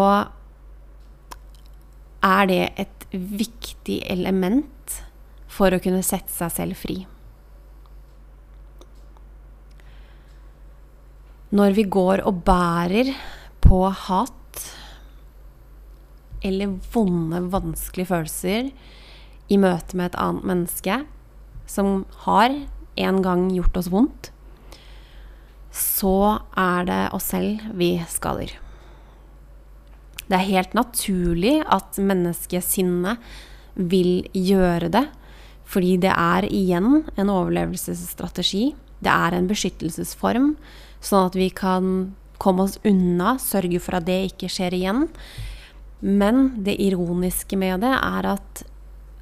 er 2.25 2.51
det 2.51 2.63
et 2.79 3.07
viktig 3.13 4.01
element 4.11 4.99
for 5.51 5.75
å 5.75 5.81
kunne 5.83 6.05
sette 6.07 6.31
seg 6.35 6.53
selv 6.55 6.79
fri. 6.79 7.01
Når 11.59 11.75
vi 11.79 11.87
går 11.89 12.23
og 12.29 12.43
bærer 12.45 13.15
på 13.69 13.83
hat 13.93 14.65
eller 16.45 16.79
vonde, 16.93 17.43
vanskelige 17.53 18.09
følelser 18.09 18.71
i 19.53 19.59
møte 19.61 19.99
med 19.99 20.11
et 20.11 20.19
annet 20.21 20.47
menneske 20.49 21.03
som 21.69 22.07
har 22.25 22.55
en 22.99 23.19
gang 23.23 23.49
gjort 23.53 23.77
oss 23.77 23.91
vondt, 23.93 24.31
så 25.75 26.39
er 26.59 26.89
det 26.89 27.03
oss 27.15 27.29
selv 27.35 27.61
vi 27.77 27.93
skader. 28.09 28.55
Det 30.29 30.37
er 30.37 30.49
helt 30.49 30.75
naturlig 30.77 31.59
at 31.65 32.01
menneskesinnet 32.01 33.21
vil 33.79 34.27
gjøre 34.37 34.91
det, 34.93 35.05
fordi 35.69 35.97
det 36.01 36.13
er 36.13 36.49
igjen 36.49 37.05
en 37.17 37.33
overlevelsesstrategi. 37.33 38.73
Det 39.05 39.13
er 39.13 39.37
en 39.37 39.49
beskyttelsesform 39.49 40.55
sånn 41.05 41.29
at 41.29 41.37
vi 41.39 41.49
kan 41.55 41.93
komme 42.39 42.67
oss 42.67 42.79
unna, 42.87 43.37
sørge 43.43 43.81
for 43.83 43.99
at 43.99 44.07
det 44.09 44.19
ikke 44.33 44.51
skjer 44.53 44.77
igjen. 44.79 45.07
Men 46.01 46.63
det 46.65 46.79
ironiske 46.81 47.59
med 47.59 47.83
det 47.83 47.95
er 47.97 48.31
at 48.35 48.63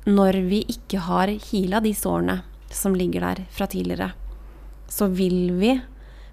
når 0.07 0.39
vi 0.47 0.61
ikke 0.71 1.01
har 1.03 1.33
heala 1.49 1.81
de 1.83 1.93
sårene 1.97 2.41
som 2.71 2.95
ligger 2.95 3.25
der 3.25 3.47
fra 3.51 3.67
tidligere, 3.71 4.13
så 4.87 5.09
vil 5.11 5.57
vi 5.59 5.73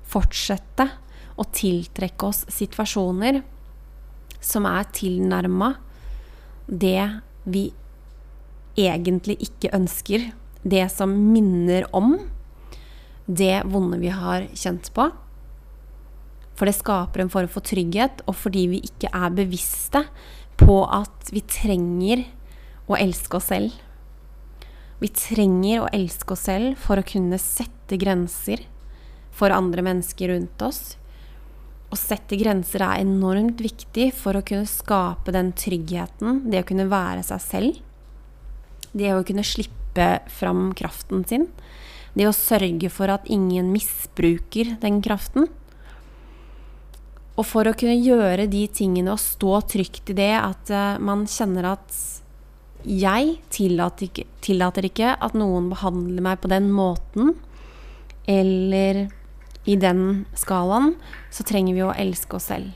fortsette 0.06 0.90
å 1.40 1.46
tiltrekke 1.50 2.28
oss 2.30 2.44
situasjoner 2.54 3.42
som 4.44 4.68
er 4.70 4.86
tilnærma 4.94 5.72
det 6.68 7.08
vi 7.44 7.70
egentlig 8.80 9.40
ikke 9.48 9.74
ønsker. 9.76 10.30
Det 10.64 10.86
som 10.92 11.12
minner 11.34 11.88
om 11.96 12.16
det 13.26 13.64
vonde 13.72 14.00
vi 14.00 14.12
har 14.14 14.48
kjent 14.56 14.92
på. 14.96 15.10
For 16.54 16.70
det 16.70 16.78
skaper 16.78 17.24
en 17.24 17.32
form 17.34 17.50
for 17.52 17.66
trygghet, 17.66 18.22
og 18.30 18.38
fordi 18.38 18.68
vi 18.76 18.82
ikke 18.86 19.10
er 19.10 19.34
bevisste 19.34 20.04
på 20.60 20.84
at 20.86 21.32
vi 21.34 21.42
trenger 21.50 22.26
å 22.90 22.98
elske 23.00 23.40
oss 23.40 23.50
selv. 23.50 23.74
Vi 25.02 25.10
trenger 25.12 25.84
å 25.84 25.92
elske 25.92 26.36
oss 26.36 26.46
selv 26.48 26.78
for 26.80 27.00
å 27.00 27.08
kunne 27.08 27.40
sette 27.42 27.98
grenser 28.00 28.62
for 29.34 29.52
andre 29.52 29.84
mennesker 29.86 30.32
rundt 30.32 30.62
oss. 30.64 30.96
Å 31.94 31.98
sette 32.00 32.38
grenser 32.40 32.82
er 32.86 33.02
enormt 33.04 33.60
viktig 33.62 34.12
for 34.18 34.38
å 34.38 34.46
kunne 34.46 34.70
skape 34.70 35.34
den 35.34 35.52
tryggheten, 35.58 36.46
det 36.50 36.64
å 36.64 36.68
kunne 36.70 36.88
være 36.90 37.26
seg 37.26 37.44
selv. 37.44 37.82
Det 38.94 39.12
å 39.14 39.26
kunne 39.26 39.46
slippe 39.46 40.08
fram 40.32 40.72
kraften 40.78 41.26
sin. 41.30 41.50
Det 42.14 42.30
å 42.30 42.34
sørge 42.34 42.90
for 42.94 43.10
at 43.14 43.30
ingen 43.30 43.72
misbruker 43.74 44.76
den 44.82 45.02
kraften. 45.06 45.50
Og 47.34 47.48
for 47.50 47.66
å 47.66 47.74
kunne 47.78 47.98
gjøre 47.98 48.46
de 48.50 48.68
tingene 48.70 49.16
og 49.16 49.22
stå 49.22 49.58
trygt 49.72 50.12
i 50.14 50.18
det 50.18 50.34
at 50.38 50.70
uh, 50.70 51.00
man 51.02 51.26
kjenner 51.30 51.72
at 51.72 51.98
jeg 52.84 53.38
tillater 53.54 54.10
ikke, 54.10 54.28
tillater 54.44 54.86
ikke, 54.90 55.16
at 55.16 55.36
noen 55.40 55.70
behandler 55.72 56.26
meg 56.26 56.42
på 56.44 56.52
den 56.52 56.68
måten, 56.76 57.34
eller 58.30 59.06
i 59.64 59.78
den 59.80 60.26
skalaen, 60.36 60.94
så 61.32 61.46
trenger 61.48 61.78
vi 61.78 61.86
å 61.86 61.94
elske 61.96 62.38
oss 62.38 62.50
selv. 62.52 62.76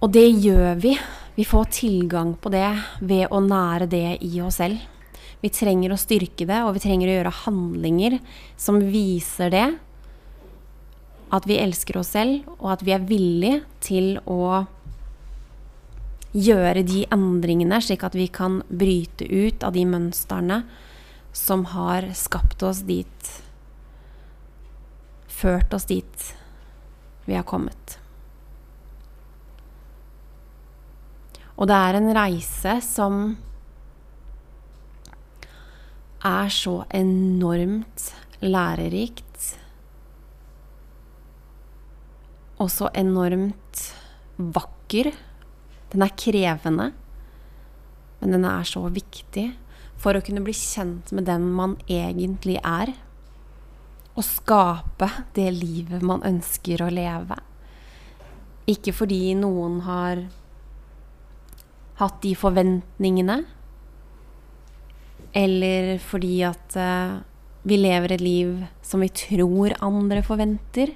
Og 0.00 0.14
det 0.14 0.28
gjør 0.40 0.78
vi. 0.80 0.94
Vi 1.34 1.44
får 1.44 1.66
tilgang 1.76 2.32
på 2.40 2.52
det 2.52 2.70
ved 3.04 3.26
å 3.28 3.42
nære 3.44 3.90
det 3.90 4.20
i 4.24 4.38
oss 4.40 4.60
selv. 4.62 4.80
Vi 5.40 5.50
trenger 5.52 5.94
å 5.94 6.00
styrke 6.00 6.44
det, 6.48 6.58
og 6.66 6.74
vi 6.76 6.82
trenger 6.84 7.08
å 7.08 7.14
gjøre 7.18 7.38
handlinger 7.44 8.18
som 8.60 8.80
viser 8.92 9.52
det. 9.54 9.68
At 11.32 11.46
vi 11.48 11.60
elsker 11.62 12.00
oss 12.00 12.12
selv, 12.16 12.44
og 12.58 12.74
at 12.74 12.84
vi 12.84 12.92
er 12.96 13.06
villige 13.08 13.62
til 13.84 14.12
å 14.28 14.66
gjøre 16.36 16.84
de 16.86 17.04
endringene, 17.10 17.80
slik 17.82 18.04
at 18.06 18.14
vi 18.14 18.28
kan 18.30 18.60
bryte 18.68 19.26
ut 19.26 19.64
av 19.66 19.74
de 19.74 19.86
mønstrene 19.88 20.62
som 21.32 21.64
har 21.72 22.10
skapt 22.18 22.62
oss 22.66 22.82
dit 22.86 23.36
Ført 25.40 25.72
oss 25.72 25.86
dit 25.88 26.24
vi 27.24 27.32
har 27.32 27.46
kommet. 27.48 27.94
Og 31.56 31.68
det 31.70 31.76
er 31.76 31.96
en 31.96 32.10
reise 32.12 32.74
som 32.84 33.22
er 36.26 36.52
så 36.52 36.82
enormt 36.92 38.10
lærerikt. 38.44 39.56
Og 42.60 42.68
så 42.70 42.90
enormt 42.94 43.84
vakker. 44.36 45.12
Den 45.90 46.04
er 46.04 46.16
krevende, 46.16 46.90
men 48.20 48.36
den 48.36 48.44
er 48.44 48.66
så 48.68 48.84
viktig 48.92 49.48
for 50.00 50.16
å 50.16 50.24
kunne 50.24 50.42
bli 50.44 50.54
kjent 50.56 51.10
med 51.16 51.26
den 51.28 51.48
man 51.56 51.76
egentlig 51.88 52.58
er. 52.60 52.92
Og 54.14 54.26
skape 54.26 55.08
det 55.36 55.48
livet 55.56 56.04
man 56.04 56.24
ønsker 56.26 56.84
å 56.84 56.90
leve. 56.92 57.38
Ikke 58.68 58.92
fordi 58.94 59.32
noen 59.38 59.80
har 59.86 60.26
hatt 62.00 62.20
de 62.22 62.34
forventningene 62.38 63.40
eller 65.32 65.98
fordi 66.02 66.40
at 66.46 66.76
uh, 66.76 67.20
vi 67.62 67.76
lever 67.80 68.12
et 68.12 68.24
liv 68.24 68.64
som 68.82 69.02
vi 69.04 69.10
tror 69.12 69.76
andre 69.84 70.22
forventer. 70.26 70.94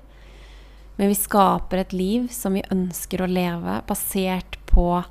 Men 0.96 1.10
vi 1.10 1.18
skaper 1.18 1.82
et 1.82 1.92
liv 1.92 2.28
som 2.32 2.54
vi 2.54 2.64
ønsker 2.70 3.22
å 3.22 3.30
leve, 3.30 3.80
basert 3.88 4.58
på 4.70 5.02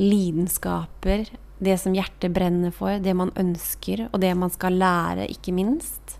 lidenskaper, 0.00 1.26
det 1.60 1.76
som 1.82 1.94
hjertet 1.94 2.32
brenner 2.32 2.72
for, 2.72 2.96
det 3.04 3.12
man 3.16 3.32
ønsker, 3.38 4.06
og 4.08 4.22
det 4.22 4.32
man 4.38 4.52
skal 4.52 4.78
lære, 4.80 5.28
ikke 5.28 5.52
minst. 5.52 6.16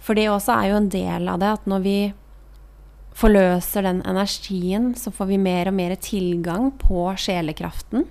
For 0.00 0.16
det 0.16 0.30
også 0.32 0.56
er 0.56 0.70
jo 0.70 0.78
en 0.80 0.88
del 0.92 1.28
av 1.28 1.42
det 1.42 1.50
at 1.58 1.68
når 1.68 1.84
vi 1.84 1.98
forløser 3.20 3.84
den 3.84 4.00
energien, 4.08 4.94
så 4.96 5.12
får 5.12 5.28
vi 5.34 5.42
mer 5.42 5.68
og 5.68 5.76
mer 5.76 5.92
tilgang 6.00 6.70
på 6.80 7.10
sjelekraften. 7.20 8.06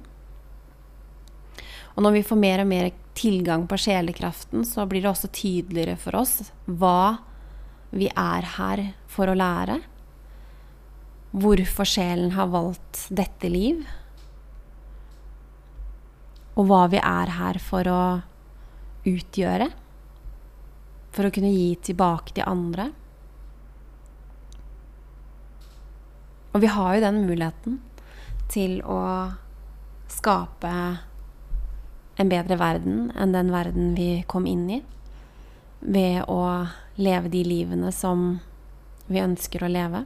Og 1.99 2.05
når 2.05 2.13
vi 2.15 2.19
får 2.23 2.37
mer 2.39 2.61
og 2.63 2.67
mer 2.69 2.85
tilgang 3.19 3.65
på 3.67 3.75
sjelekraften, 3.83 4.61
så 4.63 4.85
blir 4.87 5.03
det 5.03 5.09
også 5.09 5.27
tydeligere 5.35 5.97
for 5.99 6.15
oss 6.15 6.37
hva 6.63 7.19
vi 7.91 8.07
er 8.07 8.45
her 8.55 8.81
for 9.11 9.27
å 9.27 9.35
lære. 9.35 9.81
Hvorfor 11.35 11.89
sjelen 11.91 12.31
har 12.37 12.47
valgt 12.53 13.01
dette 13.11 13.51
liv. 13.51 13.81
Og 16.55 16.69
hva 16.71 16.85
vi 16.87 17.03
er 17.03 17.33
her 17.35 17.59
for 17.59 17.91
å 17.91 17.99
utgjøre. 19.03 19.67
For 21.11 21.27
å 21.27 21.33
kunne 21.35 21.51
gi 21.51 21.75
tilbake 21.91 22.37
til 22.39 22.47
andre. 22.47 22.87
Og 26.55 26.63
vi 26.63 26.71
har 26.79 26.95
jo 26.95 27.05
den 27.09 27.21
muligheten 27.27 27.79
til 28.55 28.79
å 28.87 29.03
skape 30.07 30.73
en 32.19 32.29
bedre 32.31 32.57
verden 32.59 33.09
enn 33.15 33.33
den 33.35 33.51
verden 33.53 33.93
vi 33.95 34.23
kom 34.27 34.47
inn 34.49 34.67
i, 34.69 34.79
ved 35.79 36.25
å 36.27 36.67
leve 36.99 37.31
de 37.31 37.45
livene 37.47 37.91
som 37.95 38.39
vi 39.07 39.21
ønsker 39.23 39.63
å 39.63 39.71
leve. 39.71 40.03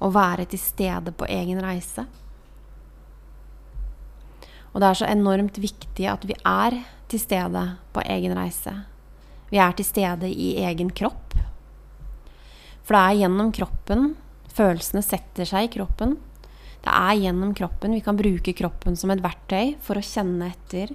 Å 0.00 0.10
være 0.12 0.46
til 0.52 0.60
stede 0.60 1.12
på 1.16 1.28
egen 1.28 1.60
reise. 1.64 2.04
Og 4.70 4.80
det 4.80 4.90
er 4.90 5.00
så 5.00 5.08
enormt 5.08 5.58
viktig 5.58 6.06
at 6.06 6.24
vi 6.28 6.36
er 6.46 6.82
til 7.10 7.20
stede 7.20 7.64
på 7.94 8.04
egen 8.04 8.36
reise. 8.36 8.76
Vi 9.50 9.58
er 9.58 9.72
til 9.74 9.88
stede 9.88 10.28
i 10.30 10.52
egen 10.62 10.92
kropp. 10.94 11.34
For 12.84 12.94
det 12.94 13.00
er 13.02 13.22
gjennom 13.24 13.50
kroppen 13.54 14.12
Følelsene 14.50 15.02
setter 15.04 15.46
seg 15.48 15.68
i 15.68 15.72
kroppen. 15.76 16.16
Det 16.80 16.92
er 16.92 17.18
gjennom 17.20 17.52
kroppen 17.56 17.94
vi 17.96 18.02
kan 18.04 18.16
bruke 18.16 18.54
kroppen 18.56 18.96
som 18.96 19.12
et 19.12 19.22
verktøy 19.24 19.76
for 19.84 20.00
å 20.00 20.04
kjenne 20.04 20.48
etter 20.54 20.94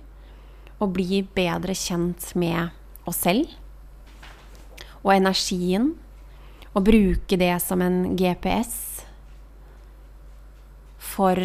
og 0.82 0.92
bli 0.96 1.22
bedre 1.36 1.76
kjent 1.78 2.32
med 2.40 2.74
oss 3.08 3.22
selv 3.26 3.54
og 5.06 5.14
energien. 5.14 5.94
Og 6.76 6.84
bruke 6.84 7.38
det 7.40 7.54
som 7.64 7.80
en 7.80 8.18
GPS 8.20 9.06
for 11.00 11.40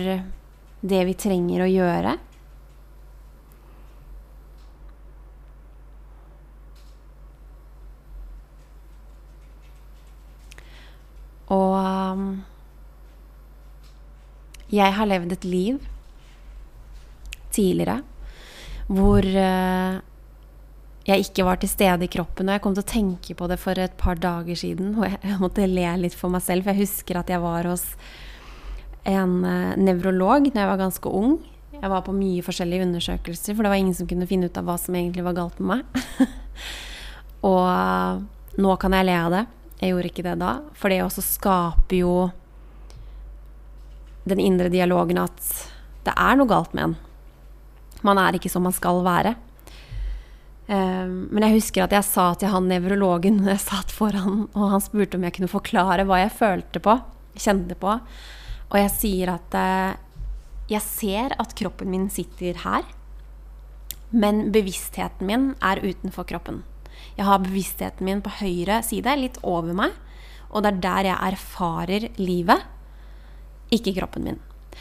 det 0.81 1.03
vi 1.07 1.15
trenger 1.15 1.63
å 1.63 1.69
gjøre. 1.71 2.17
Og 11.51 11.77
um, 11.79 12.27
jeg 14.71 14.95
har 14.97 15.09
levd 15.11 15.35
et 15.35 15.49
liv 15.49 15.81
tidligere 17.51 18.01
hvor 18.91 19.23
uh, 19.23 20.01
jeg 21.07 21.25
ikke 21.25 21.47
var 21.47 21.61
til 21.61 21.71
stede 21.71 22.07
i 22.07 22.11
kroppen. 22.11 22.49
Og 22.49 22.57
jeg 22.57 22.63
kom 22.65 22.75
til 22.75 22.85
å 22.85 22.91
tenke 22.91 23.37
på 23.39 23.47
det 23.51 23.59
for 23.63 23.79
et 23.79 23.95
par 24.01 24.19
dager 24.21 24.59
siden, 24.59 24.97
og 24.99 25.07
jeg, 25.07 25.37
måtte 25.43 25.69
le 25.71 25.87
litt 26.03 26.17
for 26.17 26.33
meg 26.33 26.43
selv. 26.45 26.67
For 26.67 26.75
jeg 26.75 26.89
husker 26.89 27.21
at 27.21 27.31
jeg 27.31 27.43
var 27.43 27.71
hos 27.71 27.87
en 29.09 29.39
uh, 29.47 29.79
nevrolog 29.81 30.51
da 30.51 30.65
jeg 30.65 30.73
var 30.73 30.83
ganske 30.83 31.15
ung. 31.23 31.39
Jeg 31.81 31.89
var 31.89 32.03
på 32.05 32.13
mye 32.13 32.43
forskjellige 32.45 32.85
undersøkelser, 32.85 33.55
for 33.55 33.65
det 33.65 33.73
var 33.73 33.81
ingen 33.81 33.97
som 33.97 34.11
kunne 34.11 34.29
finne 34.29 34.51
ut 34.51 34.59
av 34.59 34.67
hva 34.69 34.77
som 34.77 34.97
egentlig 34.99 35.25
var 35.25 35.39
galt 35.39 35.63
med 35.63 35.81
meg. 35.81 36.27
og 37.51 37.63
uh, 37.65 38.21
nå 38.61 38.77
kan 38.83 38.99
jeg 38.99 39.09
le 39.09 39.17
av 39.17 39.33
det. 39.39 39.47
Jeg 39.81 39.95
gjorde 39.95 40.11
ikke 40.11 40.27
det 40.27 40.37
da. 40.43 40.53
For 40.77 40.93
det 40.93 41.01
også 41.07 41.25
skaper 41.25 42.03
jo 42.03 42.15
den 44.29 44.41
indre 44.43 44.69
dialogen 44.73 45.21
at 45.23 45.39
det 46.07 46.15
er 46.17 46.37
noe 46.39 46.49
galt 46.49 46.75
med 46.77 46.91
en. 46.91 46.99
Man 48.07 48.21
er 48.21 48.37
ikke 48.37 48.51
som 48.53 48.65
man 48.65 48.75
skal 48.77 49.03
være. 49.05 49.35
Um, 50.71 51.27
men 51.35 51.43
jeg 51.49 51.57
husker 51.57 51.85
at 51.85 51.95
jeg 51.97 52.07
sa 52.07 52.29
til 52.39 52.53
han 52.53 52.69
nevrologen 52.71 53.41
jeg 53.51 53.63
satt 53.63 53.91
foran, 53.95 54.47
og 54.55 54.77
han 54.77 54.85
spurte 54.85 55.19
om 55.19 55.27
jeg 55.27 55.37
kunne 55.37 55.51
forklare 55.51 56.07
hva 56.07 56.21
jeg 56.23 56.37
følte 56.37 56.83
på, 56.85 56.95
kjente 57.35 57.77
på. 57.81 57.97
Og 58.71 58.79
jeg 58.79 58.95
sier 58.95 59.35
at 59.35 59.59
uh, 59.59 59.99
jeg 60.71 60.87
ser 60.87 61.35
at 61.43 61.57
kroppen 61.59 61.91
min 61.91 62.07
sitter 62.13 62.61
her, 62.63 62.87
men 64.11 64.49
bevisstheten 64.55 65.27
min 65.27 65.51
er 65.63 65.83
utenfor 65.83 66.27
kroppen. 66.31 66.63
Jeg 67.17 67.27
har 67.27 67.43
bevisstheten 67.43 68.07
min 68.07 68.23
på 68.23 68.33
høyre 68.41 68.81
side, 68.87 69.13
litt 69.19 69.39
over 69.47 69.75
meg. 69.77 69.95
Og 70.51 70.65
det 70.65 70.71
er 70.71 70.81
der 70.83 71.09
jeg 71.11 71.35
erfarer 71.35 72.07
livet, 72.19 72.63
ikke 73.75 73.95
kroppen 73.99 74.27
min. 74.27 74.41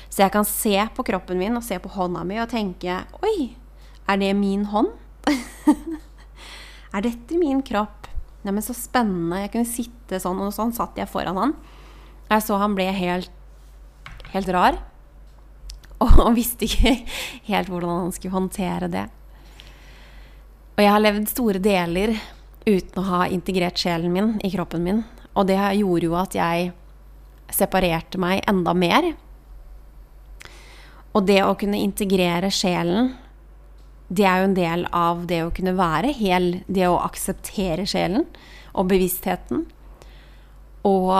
Så 0.09 0.23
jeg 0.23 0.33
kan 0.33 0.47
se 0.47 0.75
på 0.95 1.05
kroppen 1.05 1.39
min 1.39 1.57
og 1.57 1.65
se 1.65 1.77
på 1.81 1.91
hånda 1.93 2.23
mi 2.25 2.39
og 2.41 2.49
tenke 2.51 3.01
Oi, 3.21 3.51
er 4.09 4.21
det 4.21 4.31
min 4.37 4.65
hånd? 4.71 4.89
er 6.95 7.05
dette 7.05 7.37
min 7.37 7.61
kropp? 7.65 8.07
Neimen, 8.45 8.63
så 8.63 8.73
spennende. 8.73 9.43
Jeg 9.43 9.51
kunne 9.53 9.67
sitte 9.67 10.21
sånn, 10.23 10.39
og 10.41 10.53
sånn 10.55 10.71
satt 10.73 10.97
jeg 10.97 11.11
foran 11.11 11.37
han. 11.37 11.53
Jeg 12.29 12.45
så 12.45 12.57
han 12.61 12.75
ble 12.77 12.87
helt, 12.95 13.31
helt 14.33 14.51
rar. 14.55 14.79
Og 15.99 16.31
visste 16.37 16.63
ikke 16.65 16.95
helt 17.49 17.69
hvordan 17.69 18.05
han 18.05 18.13
skulle 18.15 18.37
håndtere 18.37 18.87
det. 18.91 19.05
Og 20.77 20.85
jeg 20.85 20.93
har 20.95 21.03
levd 21.03 21.27
store 21.27 21.59
deler 21.59 22.13
uten 22.63 23.01
å 23.01 23.07
ha 23.09 23.25
integrert 23.27 23.81
sjelen 23.81 24.13
min 24.15 24.29
i 24.45 24.51
kroppen 24.53 24.85
min. 24.85 25.01
Og 25.35 25.49
det 25.49 25.59
gjorde 25.59 26.07
jo 26.07 26.15
at 26.15 26.37
jeg 26.37 26.71
separerte 27.55 28.19
meg 28.21 28.43
enda 28.49 28.73
mer. 28.77 29.13
Og 31.15 31.25
det 31.25 31.39
å 31.43 31.55
kunne 31.57 31.81
integrere 31.81 32.51
sjelen, 32.53 33.13
det 34.09 34.25
er 34.25 34.41
jo 34.41 34.49
en 34.49 34.57
del 34.57 34.85
av 34.95 35.25
det 35.29 35.41
å 35.45 35.53
kunne 35.53 35.75
være 35.77 36.13
hel. 36.17 36.61
Det 36.67 36.87
å 36.89 36.99
akseptere 37.01 37.85
sjelen 37.89 38.25
og 38.73 38.89
bevisstheten. 38.89 39.65
Og 40.87 41.13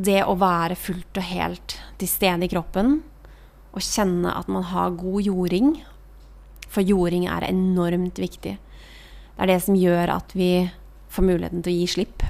det 0.00 0.20
å 0.24 0.36
være 0.40 0.76
fullt 0.78 1.20
og 1.20 1.28
helt 1.28 1.76
til 2.00 2.10
stede 2.10 2.46
i 2.46 2.52
kroppen. 2.52 3.00
Og 3.70 3.84
kjenne 3.84 4.32
at 4.34 4.48
man 4.50 4.66
har 4.72 4.96
god 4.98 5.24
jording 5.28 5.74
for 6.70 6.86
jording 6.86 7.26
er 7.26 7.48
enormt 7.48 8.20
viktig. 8.22 8.56
Det 8.56 9.42
er 9.42 9.50
det 9.50 9.62
som 9.64 9.78
gjør 9.78 10.12
at 10.14 10.34
vi 10.36 10.68
får 11.10 11.26
muligheten 11.26 11.64
til 11.64 11.72
å 11.72 11.80
gi 11.80 11.88
slipp 11.90 12.26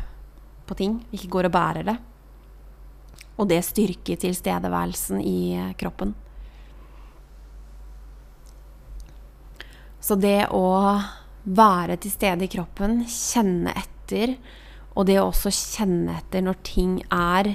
på 0.71 0.79
ting. 0.79 0.99
Ikke 1.13 1.31
går 1.35 1.51
og 1.51 1.55
bærer 1.55 1.87
det. 1.91 1.97
Og 3.41 3.49
det 3.51 3.61
styrker 3.67 4.21
tilstedeværelsen 4.21 5.21
i 5.25 5.41
kroppen. 5.81 6.15
Så 10.01 10.17
det 10.17 10.49
å 10.57 10.65
være 11.45 11.99
til 12.01 12.13
stede 12.13 12.47
i 12.47 12.53
kroppen, 12.53 13.03
kjenne 13.05 13.75
etter, 13.77 14.37
og 14.97 15.07
det 15.09 15.19
å 15.21 15.29
også 15.29 15.53
kjenne 15.55 16.17
etter 16.19 16.45
når 16.45 16.61
ting 16.67 16.97
er 17.15 17.55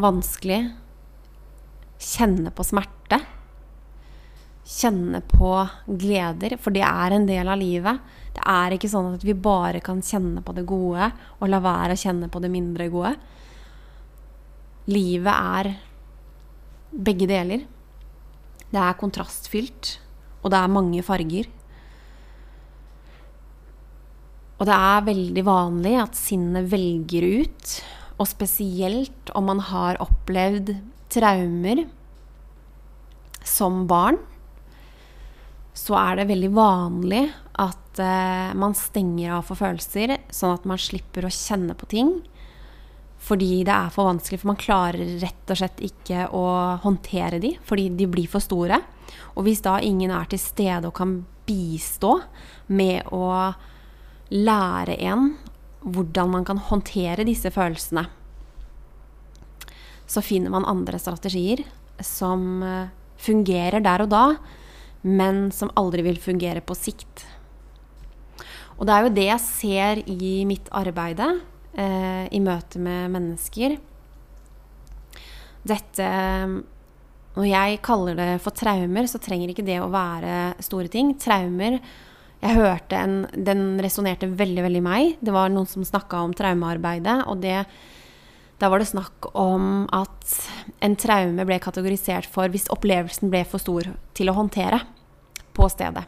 vanskelig, 0.00 0.60
kjenne 2.02 2.52
på 2.54 2.66
smerte 2.66 3.20
kjenne 4.62 5.18
på 5.26 5.50
gleder, 5.86 6.56
for 6.60 6.74
det 6.74 6.84
er 6.86 7.14
en 7.16 7.26
del 7.26 7.48
av 7.50 7.58
livet. 7.58 8.02
Det 8.32 8.42
er 8.48 8.76
ikke 8.76 8.90
sånn 8.90 9.16
at 9.16 9.24
vi 9.26 9.34
bare 9.34 9.82
kan 9.84 10.02
kjenne 10.04 10.42
på 10.44 10.54
det 10.56 10.64
gode 10.68 11.10
og 11.40 11.50
la 11.50 11.60
være 11.62 11.96
å 11.96 12.02
kjenne 12.02 12.30
på 12.32 12.42
det 12.42 12.50
mindre 12.52 12.86
gode. 12.92 13.16
Livet 14.90 15.34
er 15.34 15.72
begge 16.92 17.26
deler. 17.30 17.66
Det 18.72 18.80
er 18.80 19.00
kontrastfylt, 19.00 19.96
og 20.42 20.54
det 20.54 20.60
er 20.60 20.72
mange 20.72 21.02
farger. 21.04 21.50
Og 24.62 24.68
det 24.68 24.78
er 24.78 25.06
veldig 25.08 25.42
vanlig 25.44 25.96
at 25.98 26.18
sinnet 26.18 26.70
velger 26.70 27.26
ut, 27.42 27.76
og 28.22 28.28
spesielt 28.30 29.32
om 29.34 29.48
man 29.50 29.62
har 29.72 29.98
opplevd 30.04 30.76
traumer 31.10 31.82
som 33.42 33.82
barn 33.90 34.20
så 35.72 35.96
er 35.96 36.20
det 36.20 36.28
veldig 36.28 36.50
vanlig 36.52 37.22
at 37.60 38.00
eh, 38.02 38.52
man 38.58 38.76
stenger 38.76 39.38
av 39.38 39.48
for 39.48 39.60
følelser, 39.60 40.18
sånn 40.32 40.54
at 40.56 40.68
man 40.68 40.80
slipper 40.80 41.26
å 41.26 41.32
kjenne 41.32 41.76
på 41.78 41.88
ting. 41.92 42.12
Fordi 43.22 43.62
det 43.64 43.72
er 43.72 43.92
for 43.94 44.10
vanskelig, 44.10 44.40
for 44.42 44.50
man 44.50 44.60
klarer 44.60 45.16
rett 45.22 45.52
og 45.52 45.60
slett 45.60 45.82
ikke 45.86 46.26
å 46.34 46.44
håndtere 46.82 47.38
de, 47.42 47.54
fordi 47.64 47.88
de 47.96 48.08
blir 48.10 48.28
for 48.30 48.44
store. 48.44 48.80
Og 49.36 49.46
hvis 49.46 49.62
da 49.64 49.78
ingen 49.80 50.12
er 50.12 50.28
til 50.28 50.42
stede 50.42 50.88
og 50.90 50.96
kan 50.98 51.20
bistå 51.46 52.18
med 52.72 53.08
å 53.14 53.52
lære 54.32 54.98
en 55.08 55.32
hvordan 55.82 56.34
man 56.36 56.44
kan 56.46 56.60
håndtere 56.62 57.26
disse 57.26 57.50
følelsene, 57.54 58.04
så 60.06 60.22
finner 60.22 60.52
man 60.52 60.66
andre 60.68 60.98
strategier 61.00 61.62
som 62.04 62.62
eh, 62.66 62.90
fungerer 63.22 63.82
der 63.84 64.04
og 64.04 64.10
da, 64.12 64.24
men 65.02 65.50
som 65.54 65.72
aldri 65.78 66.04
vil 66.06 66.20
fungere 66.22 66.62
på 66.64 66.76
sikt. 66.78 67.24
Og 68.78 68.86
det 68.88 68.94
er 68.94 69.04
jo 69.04 69.14
det 69.14 69.26
jeg 69.28 69.44
ser 69.44 70.02
i 70.10 70.34
mitt 70.48 70.70
arbeide, 70.74 71.28
eh, 71.78 72.26
i 72.30 72.40
møte 72.42 72.80
med 72.82 73.10
mennesker. 73.14 73.78
Dette 75.62 76.06
Når 77.32 77.46
jeg 77.48 77.80
kaller 77.80 78.14
det 78.14 78.40
for 78.42 78.52
traumer, 78.52 79.06
så 79.08 79.16
trenger 79.22 79.48
ikke 79.48 79.64
det 79.64 79.78
å 79.80 79.88
være 79.88 80.52
store 80.60 80.88
ting. 80.88 81.14
Traumer 81.16 81.80
Jeg 82.42 82.58
hørte 82.58 82.96
en 82.98 83.26
Den 83.32 83.80
resonnerte 83.80 84.26
veldig, 84.26 84.62
veldig 84.62 84.82
meg. 84.82 85.16
Det 85.20 85.32
var 85.32 85.48
noen 85.48 85.66
som 85.66 85.84
snakka 85.84 86.20
om 86.26 86.34
traumearbeidet, 86.34 87.22
og 87.26 87.40
det 87.40 87.64
da 88.62 88.68
var 88.70 88.78
det 88.78 88.92
snakk 88.92 89.26
om 89.34 89.88
at 89.90 90.34
en 90.86 90.94
traume 90.94 91.46
ble 91.48 91.56
kategorisert 91.62 92.28
for 92.30 92.46
hvis 92.52 92.68
opplevelsen 92.70 93.32
ble 93.32 93.40
for 93.48 93.58
stor 93.58 93.88
til 94.14 94.30
å 94.30 94.36
håndtere 94.36 94.78
på 95.56 95.66
stedet. 95.72 96.04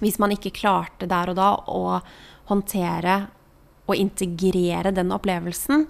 Hvis 0.00 0.16
man 0.22 0.32
ikke 0.32 0.54
klarte 0.56 1.08
der 1.10 1.28
og 1.28 1.36
da 1.36 1.50
å 1.68 1.82
håndtere 2.48 3.18
og 3.84 3.98
integrere 3.98 4.94
den 4.96 5.12
opplevelsen, 5.12 5.84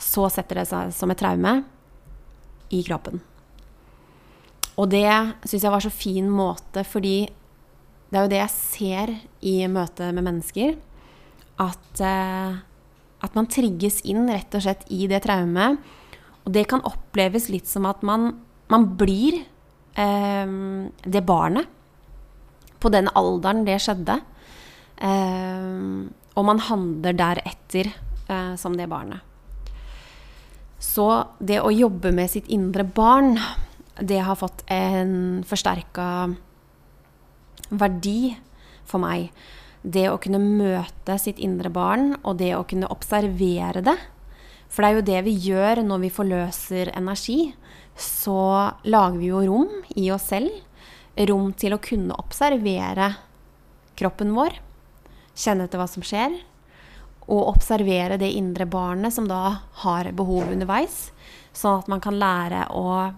så 0.00 0.30
setter 0.32 0.62
det 0.62 0.68
seg 0.72 0.96
som 0.96 1.12
et 1.12 1.20
traume 1.20 1.58
i 2.72 2.80
kroppen. 2.86 3.20
Og 4.80 4.88
det 4.90 5.06
syns 5.44 5.66
jeg 5.66 5.74
var 5.74 5.84
så 5.84 5.92
fin 5.92 6.30
måte, 6.32 6.80
fordi 6.88 7.18
det 8.08 8.16
er 8.16 8.24
jo 8.24 8.32
det 8.32 8.40
jeg 8.40 8.54
ser 8.56 9.12
i 9.44 9.58
møte 9.70 10.08
med 10.16 10.26
mennesker. 10.30 10.78
At, 11.60 12.00
eh, 12.00 12.56
at 13.24 13.36
man 13.36 13.48
trigges 13.50 14.02
inn 14.04 14.26
rett 14.28 14.52
og 14.56 14.64
slett 14.66 14.84
i 14.92 15.06
det 15.10 15.22
traumet. 15.24 15.80
Og 16.44 16.52
det 16.52 16.66
kan 16.68 16.84
oppleves 16.84 17.48
litt 17.52 17.68
som 17.70 17.88
at 17.88 18.04
man, 18.04 18.34
man 18.72 18.90
blir 19.00 19.40
eh, 19.96 20.54
det 21.04 21.24
barnet 21.24 21.70
på 22.84 22.92
den 22.92 23.08
alderen 23.16 23.64
det 23.64 23.80
skjedde. 23.80 24.18
Eh, 25.00 25.78
og 26.34 26.48
man 26.50 26.60
handler 26.68 27.16
deretter 27.16 27.88
eh, 27.88 28.54
som 28.60 28.76
det 28.76 28.90
barnet. 28.92 29.22
Så 30.84 31.06
det 31.40 31.62
å 31.64 31.72
jobbe 31.72 32.12
med 32.12 32.28
sitt 32.30 32.50
indre 32.52 32.84
barn, 32.84 33.38
det 33.96 34.20
har 34.26 34.36
fått 34.36 34.66
en 34.68 35.40
forsterka 35.48 36.08
verdi 37.72 38.34
for 38.84 39.00
meg. 39.00 39.30
Det 39.84 40.06
å 40.08 40.16
kunne 40.16 40.40
møte 40.40 41.18
sitt 41.20 41.40
indre 41.44 41.68
barn, 41.68 42.14
og 42.24 42.38
det 42.40 42.54
å 42.56 42.64
kunne 42.64 42.88
observere 42.88 43.82
det. 43.84 43.98
For 44.72 44.80
det 44.80 44.88
er 44.88 44.96
jo 44.96 45.08
det 45.10 45.18
vi 45.26 45.34
gjør 45.50 45.82
når 45.84 46.06
vi 46.06 46.14
forløser 46.14 46.90
energi. 46.96 47.38
Så 47.94 48.38
lager 48.88 49.18
vi 49.20 49.28
jo 49.28 49.42
rom 49.44 49.84
i 49.94 50.08
oss 50.14 50.30
selv. 50.32 50.54
Rom 51.28 51.52
til 51.54 51.76
å 51.76 51.82
kunne 51.84 52.16
observere 52.16 53.12
kroppen 53.94 54.32
vår. 54.34 54.56
Kjenne 55.36 55.68
etter 55.68 55.78
hva 55.78 55.86
som 55.90 56.02
skjer. 56.06 56.40
Og 57.28 57.50
observere 57.52 58.18
det 58.20 58.32
indre 58.34 58.66
barnet 58.66 59.14
som 59.14 59.28
da 59.28 59.60
har 59.84 60.10
behov 60.16 60.48
underveis. 60.48 61.12
Sånn 61.54 61.84
at 61.84 61.92
man 61.92 62.02
kan 62.02 62.18
lære 62.18 62.66
å 62.74 63.12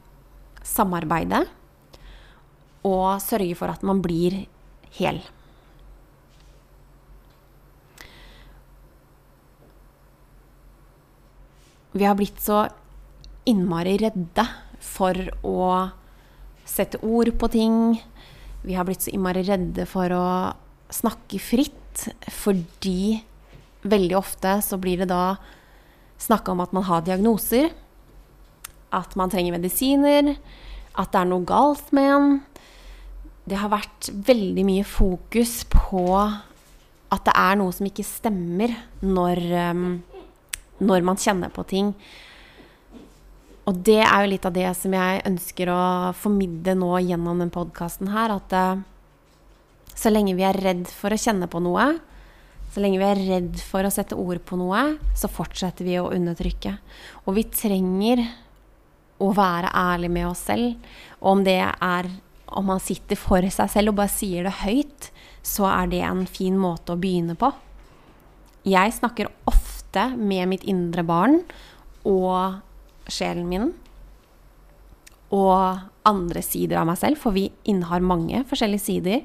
samarbeide 0.67 1.47
og 2.87 3.23
sørge 3.23 3.57
for 3.59 3.71
at 3.73 3.87
man 3.87 4.03
blir 4.03 4.45
hel. 4.99 5.23
Vi 11.97 12.05
har 12.05 12.17
blitt 12.19 12.41
så 12.45 12.67
innmari 13.49 13.95
redde 14.03 14.45
for 14.85 15.17
å 15.47 15.61
sette 16.69 17.01
ord 17.01 17.31
på 17.41 17.49
ting. 17.55 17.77
Vi 18.67 18.75
har 18.77 18.85
blitt 18.85 19.07
så 19.07 19.15
innmari 19.15 19.45
redde 19.47 19.87
for 19.89 20.13
å 20.13 20.27
snakke 20.93 21.41
fritt, 21.41 22.09
fordi 22.29 23.23
veldig 23.89 24.17
ofte 24.19 24.59
så 24.61 24.77
blir 24.81 25.01
det 25.01 25.09
da 25.09 25.39
snakka 26.21 26.53
om 26.53 26.61
at 26.65 26.75
man 26.77 26.85
har 26.89 27.07
diagnoser, 27.07 27.71
at 28.93 29.17
man 29.17 29.33
trenger 29.33 29.57
medisiner, 29.57 30.35
at 30.97 31.13
det 31.15 31.23
er 31.23 31.31
noe 31.31 31.49
galt 31.49 31.89
med 31.97 32.11
en. 32.13 32.29
Det 33.49 33.57
har 33.63 33.73
vært 33.73 34.11
veldig 34.27 34.67
mye 34.69 34.85
fokus 34.85 35.63
på 35.73 36.05
at 36.21 37.25
det 37.25 37.37
er 37.39 37.57
noe 37.57 37.73
som 37.73 37.89
ikke 37.89 38.05
stemmer 38.05 38.75
når, 39.01 39.43
um, 39.71 39.89
når 40.79 41.05
man 41.07 41.21
kjenner 41.21 41.53
på 41.53 41.65
ting. 41.69 41.93
Og 43.67 43.79
det 43.87 44.03
er 44.05 44.23
jo 44.23 44.31
litt 44.31 44.47
av 44.47 44.55
det 44.55 44.69
som 44.79 44.95
jeg 44.95 45.25
ønsker 45.27 45.71
å 45.73 45.81
formidle 46.15 46.77
nå 46.79 46.93
gjennom 47.03 47.41
den 47.43 47.51
podkasten 47.55 48.13
her. 48.15 48.37
At 48.37 48.55
uh, 48.55 48.83
så 49.97 50.13
lenge 50.13 50.37
vi 50.39 50.47
er 50.47 50.59
redd 50.63 50.87
for 50.93 51.15
å 51.15 51.19
kjenne 51.19 51.49
på 51.51 51.63
noe, 51.65 51.89
så 52.71 52.83
lenge 52.85 53.01
vi 53.01 53.09
er 53.09 53.23
redd 53.33 53.59
for 53.65 53.87
å 53.87 53.91
sette 53.91 54.19
ord 54.21 54.43
på 54.47 54.59
noe, 54.61 54.83
så 55.17 55.31
fortsetter 55.33 55.87
vi 55.87 55.97
å 55.99 56.11
undertrykke. 56.13 56.77
Og 57.25 57.39
vi 57.39 57.47
trenger 57.49 58.23
å 59.23 59.33
være 59.35 59.73
ærlig 59.73 60.13
med 60.13 60.29
oss 60.29 60.45
selv. 60.47 60.77
Og 61.23 61.39
om 61.39 61.45
det 61.47 61.63
er 61.65 62.11
om 62.47 62.69
man 62.71 62.83
sitter 62.83 63.19
for 63.19 63.43
seg 63.51 63.71
selv 63.73 63.91
og 63.91 63.99
bare 63.99 64.13
sier 64.13 64.47
det 64.47 64.61
høyt, 64.63 65.11
så 65.43 65.67
er 65.73 65.91
det 65.91 66.03
en 66.07 66.27
fin 66.31 66.55
måte 66.59 66.95
å 66.95 67.01
begynne 67.01 67.35
på. 67.39 67.51
Jeg 68.67 68.95
snakker 68.95 69.31
ofte 69.47 69.66
med 70.17 70.51
mitt 70.51 70.67
indre 70.69 71.05
barn 71.07 71.41
og 72.07 72.61
sjelen 73.11 73.49
min 73.51 73.73
og 75.35 75.83
andre 76.07 76.43
sider 76.45 76.79
av 76.81 76.87
meg 76.87 77.01
selv, 77.01 77.19
for 77.19 77.35
vi 77.35 77.49
innehar 77.67 78.05
mange 78.05 78.45
forskjellige 78.47 78.85
sider. 78.85 79.25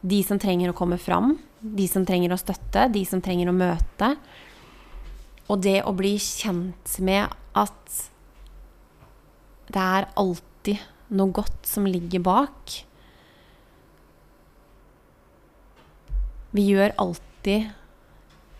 De 0.00 0.22
som 0.24 0.40
trenger 0.40 0.72
å 0.72 0.76
komme 0.76 0.96
fram, 1.00 1.34
de 1.60 1.86
som 1.88 2.04
trenger 2.08 2.32
å 2.32 2.40
støtte, 2.40 2.88
de 2.92 3.04
som 3.08 3.20
trenger 3.24 3.50
å 3.50 3.56
møte. 3.56 4.14
Og 5.52 5.60
det 5.64 5.82
å 5.84 5.92
bli 5.96 6.14
kjent 6.20 6.96
med 7.04 7.28
at 7.56 8.00
det 9.68 9.80
er 9.80 10.08
alltid 10.20 10.80
noe 11.14 11.32
godt 11.34 11.68
som 11.68 11.88
ligger 11.88 12.24
bak. 12.24 12.78
Vi 16.54 16.68
gjør 16.70 16.94
alltid, 17.02 17.72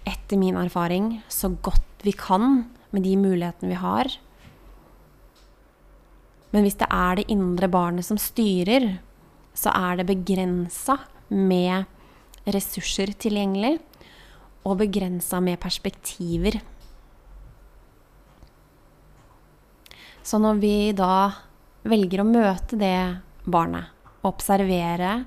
etter 0.09 0.41
min 0.41 0.59
erfaring, 0.61 1.19
så 1.29 1.51
godt 1.65 2.05
vi 2.05 2.13
kan 2.13 2.65
med 2.95 3.05
de 3.07 3.17
mulighetene 3.19 3.73
vi 3.73 3.81
har. 3.81 4.11
Men 6.55 6.63
hvis 6.63 6.79
det 6.79 6.87
er 6.93 7.19
det 7.19 7.31
indre 7.33 7.69
barnet 7.73 8.07
som 8.07 8.21
styrer, 8.21 8.99
så 9.55 9.73
er 9.75 9.99
det 9.99 10.11
begrensa 10.11 10.99
med 11.31 11.89
ressurser 12.47 13.15
tilgjengelig, 13.19 13.79
og 14.65 14.79
begrensa 14.81 15.41
med 15.45 15.59
perspektiver. 15.61 16.61
Så 20.25 20.39
når 20.41 20.61
vi 20.63 20.77
da 20.97 21.33
velger 21.85 22.23
å 22.23 22.29
møte 22.29 22.79
det 22.81 22.97
barnet, 23.45 23.91
observere, 24.25 25.19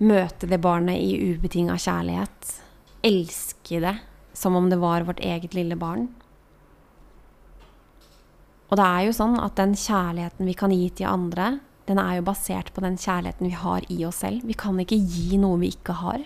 møte 0.00 0.48
det 0.48 0.60
barnet 0.64 1.00
i 1.00 1.34
ubetinga 1.34 1.76
kjærlighet, 1.80 2.54
elske 3.04 3.80
det 3.82 3.96
som 4.36 4.56
om 4.56 4.68
det 4.70 4.78
var 4.80 5.06
vårt 5.08 5.20
eget 5.24 5.54
lille 5.56 5.76
barn 5.76 6.08
Og 8.68 8.76
det 8.76 8.84
er 8.84 9.06
jo 9.06 9.14
sånn 9.16 9.38
at 9.40 9.56
den 9.58 9.76
kjærligheten 9.78 10.48
vi 10.48 10.54
kan 10.58 10.72
gi 10.74 10.88
til 10.90 11.06
andre, 11.08 11.60
den 11.86 12.00
er 12.02 12.18
jo 12.18 12.26
basert 12.26 12.72
på 12.74 12.82
den 12.82 12.96
kjærligheten 12.98 13.46
vi 13.46 13.54
har 13.54 13.84
i 13.94 14.00
oss 14.08 14.24
selv. 14.24 14.42
Vi 14.42 14.56
kan 14.58 14.78
ikke 14.82 14.98
gi 14.98 15.38
noe 15.38 15.60
vi 15.60 15.70
ikke 15.70 15.94
har. 16.00 16.24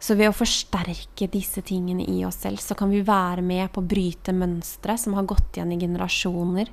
Så 0.00 0.16
ved 0.16 0.30
å 0.30 0.36
forsterke 0.36 1.28
disse 1.28 1.60
tingene 1.60 2.06
i 2.08 2.22
oss 2.24 2.40
selv, 2.40 2.62
så 2.64 2.72
kan 2.72 2.88
vi 2.88 3.02
være 3.04 3.44
med 3.44 3.68
på 3.74 3.82
å 3.82 3.88
bryte 3.90 4.32
mønstre 4.32 4.96
som 4.96 5.18
har 5.18 5.28
gått 5.28 5.58
igjen 5.58 5.74
i 5.76 5.80
generasjoner. 5.82 6.72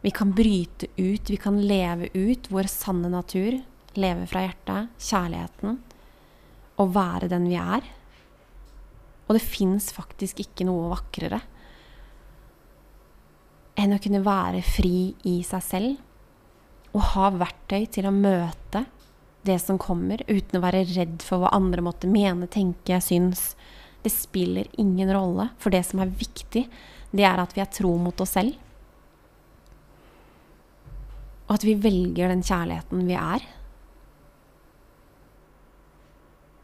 Vi 0.00 0.12
kan 0.12 0.32
bryte 0.36 0.88
ut, 0.96 1.28
vi 1.28 1.36
kan 1.40 1.60
leve 1.60 2.08
ut 2.16 2.48
vår 2.48 2.70
sanne 2.72 3.12
natur, 3.12 3.60
leve 4.00 4.24
fra 4.28 4.46
hjertet, 4.46 4.96
kjærligheten, 5.04 5.76
og 6.80 6.94
være 6.94 7.30
den 7.30 7.48
vi 7.50 7.58
er. 7.60 7.84
Og 9.24 9.36
det 9.36 9.44
fins 9.44 9.90
faktisk 9.94 10.42
ikke 10.44 10.66
noe 10.68 10.90
vakrere 10.92 11.40
enn 13.80 13.94
å 13.96 13.98
kunne 13.98 14.22
være 14.22 14.60
fri 14.62 15.14
i 15.26 15.38
seg 15.46 15.62
selv 15.66 16.94
og 16.94 17.08
ha 17.10 17.30
verktøy 17.34 17.88
til 17.90 18.06
å 18.06 18.14
møte 18.14 18.84
det 19.44 19.58
som 19.60 19.78
kommer, 19.80 20.22
uten 20.28 20.56
å 20.56 20.62
være 20.62 20.84
redd 20.94 21.24
for 21.24 21.42
hva 21.42 21.50
andre 21.52 21.82
måtte 21.84 22.08
mene, 22.08 22.46
tenke, 22.48 22.96
synes. 23.02 23.52
Det 24.04 24.12
spiller 24.12 24.70
ingen 24.80 25.10
rolle, 25.12 25.50
for 25.60 25.74
det 25.74 25.82
som 25.88 26.00
er 26.00 26.14
viktig, 26.16 26.62
det 27.14 27.26
er 27.28 27.42
at 27.42 27.52
vi 27.56 27.60
er 27.60 27.68
tro 27.72 27.92
mot 28.00 28.22
oss 28.24 28.36
selv. 28.38 28.56
Og 31.44 31.58
at 31.58 31.66
vi 31.66 31.76
velger 31.76 32.32
den 32.32 32.44
kjærligheten 32.46 33.04
vi 33.04 33.18
er. 33.20 33.44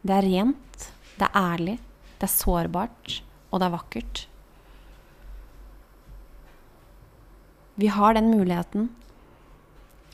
Det 0.00 0.16
er 0.16 0.24
rent, 0.24 0.90
det 1.20 1.28
er 1.28 1.36
ærlig, 1.36 1.76
det 2.20 2.26
er 2.28 2.32
sårbart, 2.32 3.20
og 3.50 3.60
det 3.60 3.66
er 3.68 3.74
vakkert. 3.74 4.26
Vi 7.80 7.88
har 7.92 8.16
den 8.16 8.30
muligheten. 8.32 8.90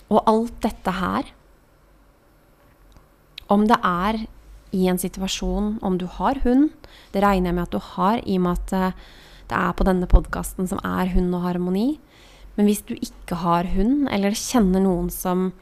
Og 0.06 0.22
alt 0.30 0.54
dette 0.62 0.92
her 0.94 1.32
Om 3.50 3.64
det 3.66 3.78
er 3.82 4.20
i 4.70 4.84
en 4.86 5.00
situasjon, 5.02 5.80
om 5.82 5.96
du 5.98 6.04
har 6.06 6.38
hund 6.44 6.68
Det 7.10 7.24
regner 7.24 7.50
jeg 7.50 7.56
med 7.56 7.64
at 7.64 7.74
du 7.74 7.80
har, 7.82 8.20
i 8.22 8.36
og 8.38 8.44
med 8.44 8.52
at 8.52 8.72
eh, 8.76 9.00
det 9.50 9.58
er 9.58 9.74
på 9.78 9.86
denne 9.86 10.06
podkasten 10.10 10.66
som 10.70 10.78
er 10.82 11.10
hund 11.14 11.34
og 11.34 11.44
harmoni. 11.46 12.00
Men 12.56 12.66
hvis 12.66 12.82
du 12.82 12.94
ikke 12.94 13.38
har 13.38 13.68
hund, 13.76 14.08
eller 14.10 14.34
kjenner 14.34 14.82
noen 14.82 15.06
som 15.10 15.52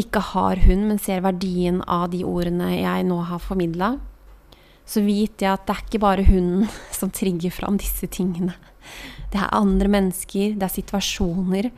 ikke 0.00 0.22
har 0.32 0.60
hund, 0.64 0.86
men 0.88 1.00
ser 1.00 1.22
verdien 1.24 1.82
av 1.84 2.08
de 2.12 2.22
ordene 2.24 2.70
jeg 2.74 3.04
nå 3.08 3.18
har 3.28 3.42
formidla, 3.42 3.94
så 4.88 5.02
vit 5.04 5.42
jeg 5.42 5.52
at 5.52 5.66
det 5.68 5.74
er 5.74 5.84
ikke 5.84 6.02
bare 6.02 6.26
hunden 6.26 6.68
som 6.98 7.12
trigger 7.12 7.54
fram 7.54 7.78
disse 7.80 8.08
tingene. 8.12 8.56
Det 9.32 9.40
er 9.40 9.54
andre 9.56 9.88
mennesker, 9.92 10.56
det 10.58 10.66
er 10.66 10.74
situasjoner. 10.74 11.70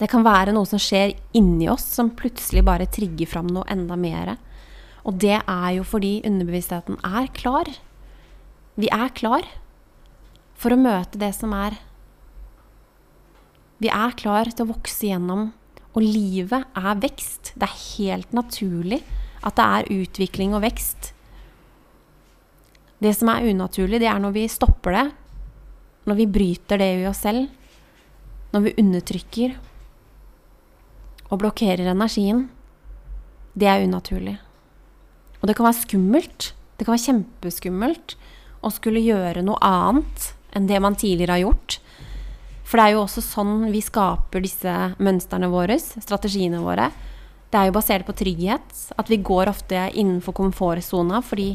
Det 0.00 0.08
kan 0.10 0.24
være 0.26 0.52
noe 0.52 0.66
som 0.68 0.80
skjer 0.82 1.14
inni 1.38 1.68
oss, 1.70 1.86
som 1.96 2.12
plutselig 2.18 2.64
bare 2.66 2.90
trigger 2.90 3.30
fram 3.30 3.48
noe 3.52 3.68
enda 3.72 3.96
mer. 3.96 4.34
Og 5.04 5.20
det 5.20 5.38
er 5.38 5.70
jo 5.76 5.84
fordi 5.86 6.18
underbevisstheten 6.26 6.98
er 7.04 7.28
klar. 7.36 7.68
Vi 8.80 8.90
er 8.92 9.12
klar 9.14 9.46
for 10.58 10.74
å 10.74 10.80
møte 10.80 11.20
det 11.20 11.30
som 11.36 11.54
er. 11.56 11.76
Vi 13.78 13.90
er 13.92 14.16
klar 14.18 14.50
til 14.50 14.66
å 14.66 14.72
vokse 14.72 15.06
gjennom, 15.06 15.52
og 15.94 16.02
livet 16.02 16.64
er 16.74 17.02
vekst. 17.02 17.52
Det 17.54 17.66
er 17.68 17.82
helt 17.98 18.32
naturlig 18.34 19.00
at 19.44 19.58
det 19.58 19.64
er 19.64 19.92
utvikling 20.02 20.54
og 20.56 20.64
vekst. 20.64 21.12
Det 23.02 23.12
som 23.16 23.30
er 23.30 23.50
unaturlig, 23.50 24.00
det 24.00 24.08
er 24.08 24.20
når 24.22 24.34
vi 24.34 24.46
stopper 24.48 24.96
det, 24.96 25.04
når 26.08 26.18
vi 26.18 26.30
bryter 26.30 26.80
det 26.80 26.90
i 27.00 27.06
oss 27.08 27.22
selv, 27.24 27.46
når 28.54 28.66
vi 28.66 28.74
undertrykker 28.80 29.56
og 31.30 31.40
blokkerer 31.42 31.90
energien. 31.90 32.46
Det 33.54 33.68
er 33.70 33.84
unaturlig. 33.84 34.36
Og 35.40 35.48
det 35.48 35.56
kan 35.56 35.66
være 35.68 35.82
skummelt. 35.82 36.52
Det 36.78 36.86
kan 36.86 36.94
være 36.94 37.06
kjempeskummelt 37.06 38.16
å 38.64 38.70
skulle 38.72 39.02
gjøre 39.04 39.44
noe 39.44 39.60
annet 39.62 40.30
enn 40.54 40.68
det 40.70 40.80
man 40.82 40.96
tidligere 40.98 41.36
har 41.36 41.44
gjort. 41.44 41.78
For 42.64 42.80
det 42.80 42.84
er 42.86 42.94
jo 42.94 43.02
også 43.04 43.22
sånn 43.24 43.68
vi 43.72 43.82
skaper 43.84 44.42
disse 44.44 44.72
mønstrene 44.96 45.50
våre, 45.52 45.76
strategiene 45.78 46.62
våre. 46.64 46.88
Det 47.52 47.60
er 47.60 47.68
jo 47.68 47.76
basert 47.76 48.06
på 48.08 48.16
trygghet. 48.16 48.78
At 48.98 49.10
vi 49.12 49.20
går 49.22 49.52
ofte 49.52 49.86
innenfor 49.92 50.34
komfortsona 50.36 51.20
fordi 51.22 51.52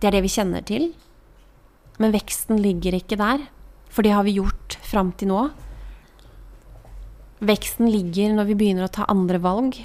det 0.00 0.08
er 0.08 0.16
det 0.16 0.22
vi 0.24 0.32
kjenner 0.32 0.64
til. 0.66 0.92
Men 2.00 2.14
veksten 2.14 2.62
ligger 2.62 2.96
ikke 2.96 3.18
der, 3.20 3.44
for 3.92 4.06
det 4.06 4.14
har 4.14 4.24
vi 4.24 4.38
gjort 4.38 4.78
fram 4.86 5.12
til 5.18 5.32
nå. 5.34 5.42
Veksten 7.42 7.90
ligger 7.90 8.32
når 8.36 8.48
vi 8.48 8.58
begynner 8.62 8.86
å 8.86 8.94
ta 8.94 9.08
andre 9.10 9.42
valg. 9.42 9.76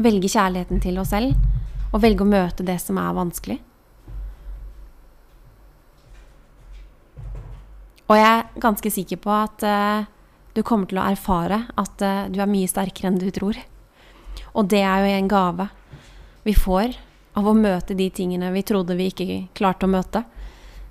Velge 0.00 0.30
kjærligheten 0.32 0.82
til 0.82 0.98
oss 1.00 1.12
selv, 1.12 1.36
og 1.92 2.02
velge 2.02 2.24
å 2.24 2.28
møte 2.28 2.66
det 2.66 2.78
som 2.82 2.98
er 3.00 3.16
vanskelig. 3.16 3.60
Og 8.08 8.16
jeg 8.16 8.28
er 8.28 8.60
ganske 8.62 8.90
sikker 8.92 9.20
på 9.20 9.32
at 9.34 9.64
uh, 9.68 10.06
du 10.56 10.62
kommer 10.66 10.88
til 10.88 11.00
å 11.00 11.08
erfare 11.10 11.66
at 11.76 12.04
uh, 12.04 12.24
du 12.32 12.40
er 12.40 12.48
mye 12.48 12.70
sterkere 12.70 13.10
enn 13.10 13.20
du 13.20 13.28
tror. 13.34 13.58
Og 14.56 14.70
det 14.72 14.80
er 14.80 15.04
jo 15.04 15.18
en 15.18 15.30
gave 15.30 15.68
vi 16.46 16.54
får 16.56 16.96
av 17.36 17.46
å 17.46 17.56
møte 17.56 17.96
de 17.98 18.08
tingene 18.14 18.48
vi 18.54 18.64
trodde 18.66 18.96
vi 18.96 19.10
ikke 19.12 19.40
klarte 19.58 19.84
å 19.84 19.92
møte. 19.92 20.22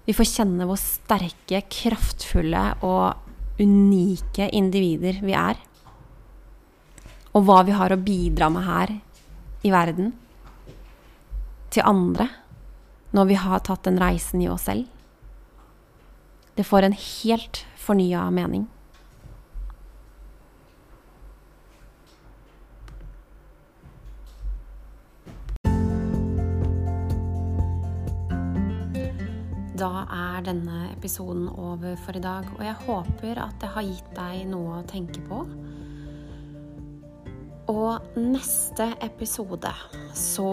Vi 0.06 0.14
får 0.16 0.30
kjenne 0.30 0.68
hvor 0.70 0.78
sterke, 0.80 1.64
kraftfulle 1.68 2.64
og 2.86 3.60
unike 3.60 4.48
individer 4.56 5.18
vi 5.26 5.34
er. 5.36 5.58
Og 7.34 7.44
hva 7.48 7.64
vi 7.66 7.74
har 7.76 7.94
å 7.94 8.00
bidra 8.00 8.52
med 8.54 8.68
her 8.68 8.94
i 9.66 9.74
verden. 9.74 10.14
Til 11.74 11.90
andre. 11.90 12.30
Når 13.18 13.28
vi 13.32 13.42
har 13.42 13.66
tatt 13.66 13.90
den 13.90 14.00
reisen 14.00 14.46
i 14.46 14.52
oss 14.52 14.70
selv. 14.70 14.86
Det 16.58 16.64
får 16.64 16.82
en 16.82 16.94
helt 16.98 17.66
fornya 17.78 18.24
mening. 18.34 18.64
Da 29.78 29.90
er 30.10 30.42
denne 30.48 30.88
episoden 30.96 31.46
over 31.54 31.94
for 32.02 32.18
i 32.18 32.22
dag, 32.24 32.48
og 32.56 32.64
jeg 32.66 32.74
håper 32.88 33.42
at 33.44 33.60
det 33.62 33.70
har 33.76 33.86
gitt 33.86 34.08
deg 34.18 34.48
noe 34.50 34.80
å 34.80 34.88
tenke 34.90 35.22
på. 35.28 35.44
Og 37.70 38.18
neste 38.18 38.88
episode 39.06 39.76
så 40.18 40.50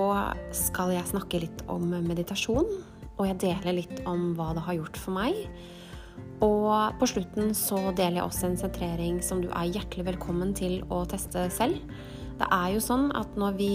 skal 0.53 0.93
jeg 0.99 1.09
snakke 1.15 1.41
litt 1.47 1.65
om 1.73 1.89
meditasjon. 2.05 2.69
Og 3.15 3.25
jeg 3.31 3.41
deler 3.47 3.79
litt 3.81 4.05
om 4.11 4.35
hva 4.37 4.51
det 4.53 4.67
har 4.69 4.77
gjort 4.83 5.01
for 5.01 5.17
meg. 5.17 5.41
Og 6.45 6.99
på 7.01 7.09
slutten 7.09 7.55
så 7.57 7.79
deler 7.97 8.21
jeg 8.21 8.27
også 8.27 8.49
en 8.51 8.61
sentrering 8.61 9.21
som 9.25 9.41
du 9.43 9.49
er 9.51 9.71
hjertelig 9.71 10.09
velkommen 10.11 10.53
til 10.57 10.81
å 10.93 11.05
teste 11.09 11.47
selv. 11.55 11.79
Det 12.41 12.49
er 12.51 12.75
jo 12.75 12.83
sånn 12.83 13.11
at 13.17 13.37
når 13.39 13.57
vi 13.61 13.75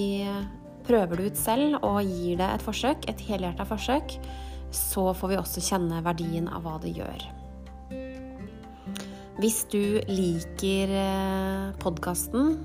prøver 0.87 1.19
det 1.19 1.31
ut 1.31 1.39
selv 1.39 1.79
og 1.85 2.01
gir 2.03 2.39
det 2.39 2.49
et 2.55 2.65
forsøk, 2.65 3.07
et 3.09 3.27
helhjerta 3.29 3.65
forsøk, 3.67 4.17
så 4.75 5.09
får 5.17 5.31
vi 5.31 5.39
også 5.39 5.63
kjenne 5.65 6.01
verdien 6.05 6.49
av 6.51 6.65
hva 6.65 6.77
det 6.83 6.93
gjør. 6.97 7.29
Hvis 9.39 9.63
du 9.71 10.01
liker 10.09 10.91
eh, 10.99 11.69
podkasten, 11.79 12.57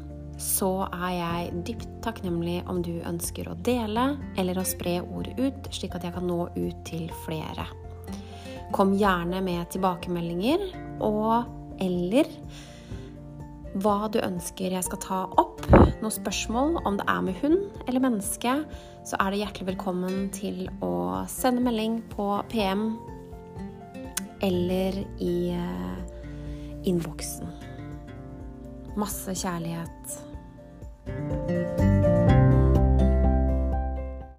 så 0.43 0.89
er 0.91 1.13
jeg 1.15 1.63
dypt 1.69 1.91
takknemlig 2.03 2.57
om 2.71 2.81
du 2.83 2.97
ønsker 3.07 3.47
å 3.47 3.55
dele 3.63 4.17
eller 4.41 4.59
å 4.59 4.67
spre 4.67 4.99
ordet 5.05 5.37
ut, 5.39 5.71
slik 5.71 5.95
at 5.95 6.07
jeg 6.09 6.17
kan 6.17 6.27
nå 6.27 6.49
ut 6.57 6.81
til 6.89 7.07
flere. 7.23 7.69
Kom 8.75 8.97
gjerne 8.99 9.39
med 9.45 9.69
tilbakemeldinger 9.71 10.65
og 11.05 11.47
eller 11.83 12.27
hva 13.83 14.09
du 14.11 14.19
ønsker 14.23 14.75
jeg 14.75 14.87
skal 14.87 15.01
ta 15.03 15.21
opp. 15.39 15.63
Noen 16.03 16.15
spørsmål, 16.15 16.81
om 16.87 16.99
det 16.99 17.07
er 17.11 17.23
med 17.27 17.39
hund 17.43 17.59
eller 17.87 18.03
menneske, 18.03 18.57
så 19.07 19.19
er 19.23 19.31
det 19.31 19.41
hjertelig 19.45 19.69
velkommen 19.73 20.29
til 20.35 20.67
å 20.83 21.23
sende 21.31 21.63
melding 21.63 22.01
på 22.15 22.29
PM 22.51 22.87
eller 24.43 24.99
i 25.23 25.35
uh, 25.55 25.99
innboksen. 26.83 27.51
Masse 28.99 29.39
kjærlighet. 29.39 30.21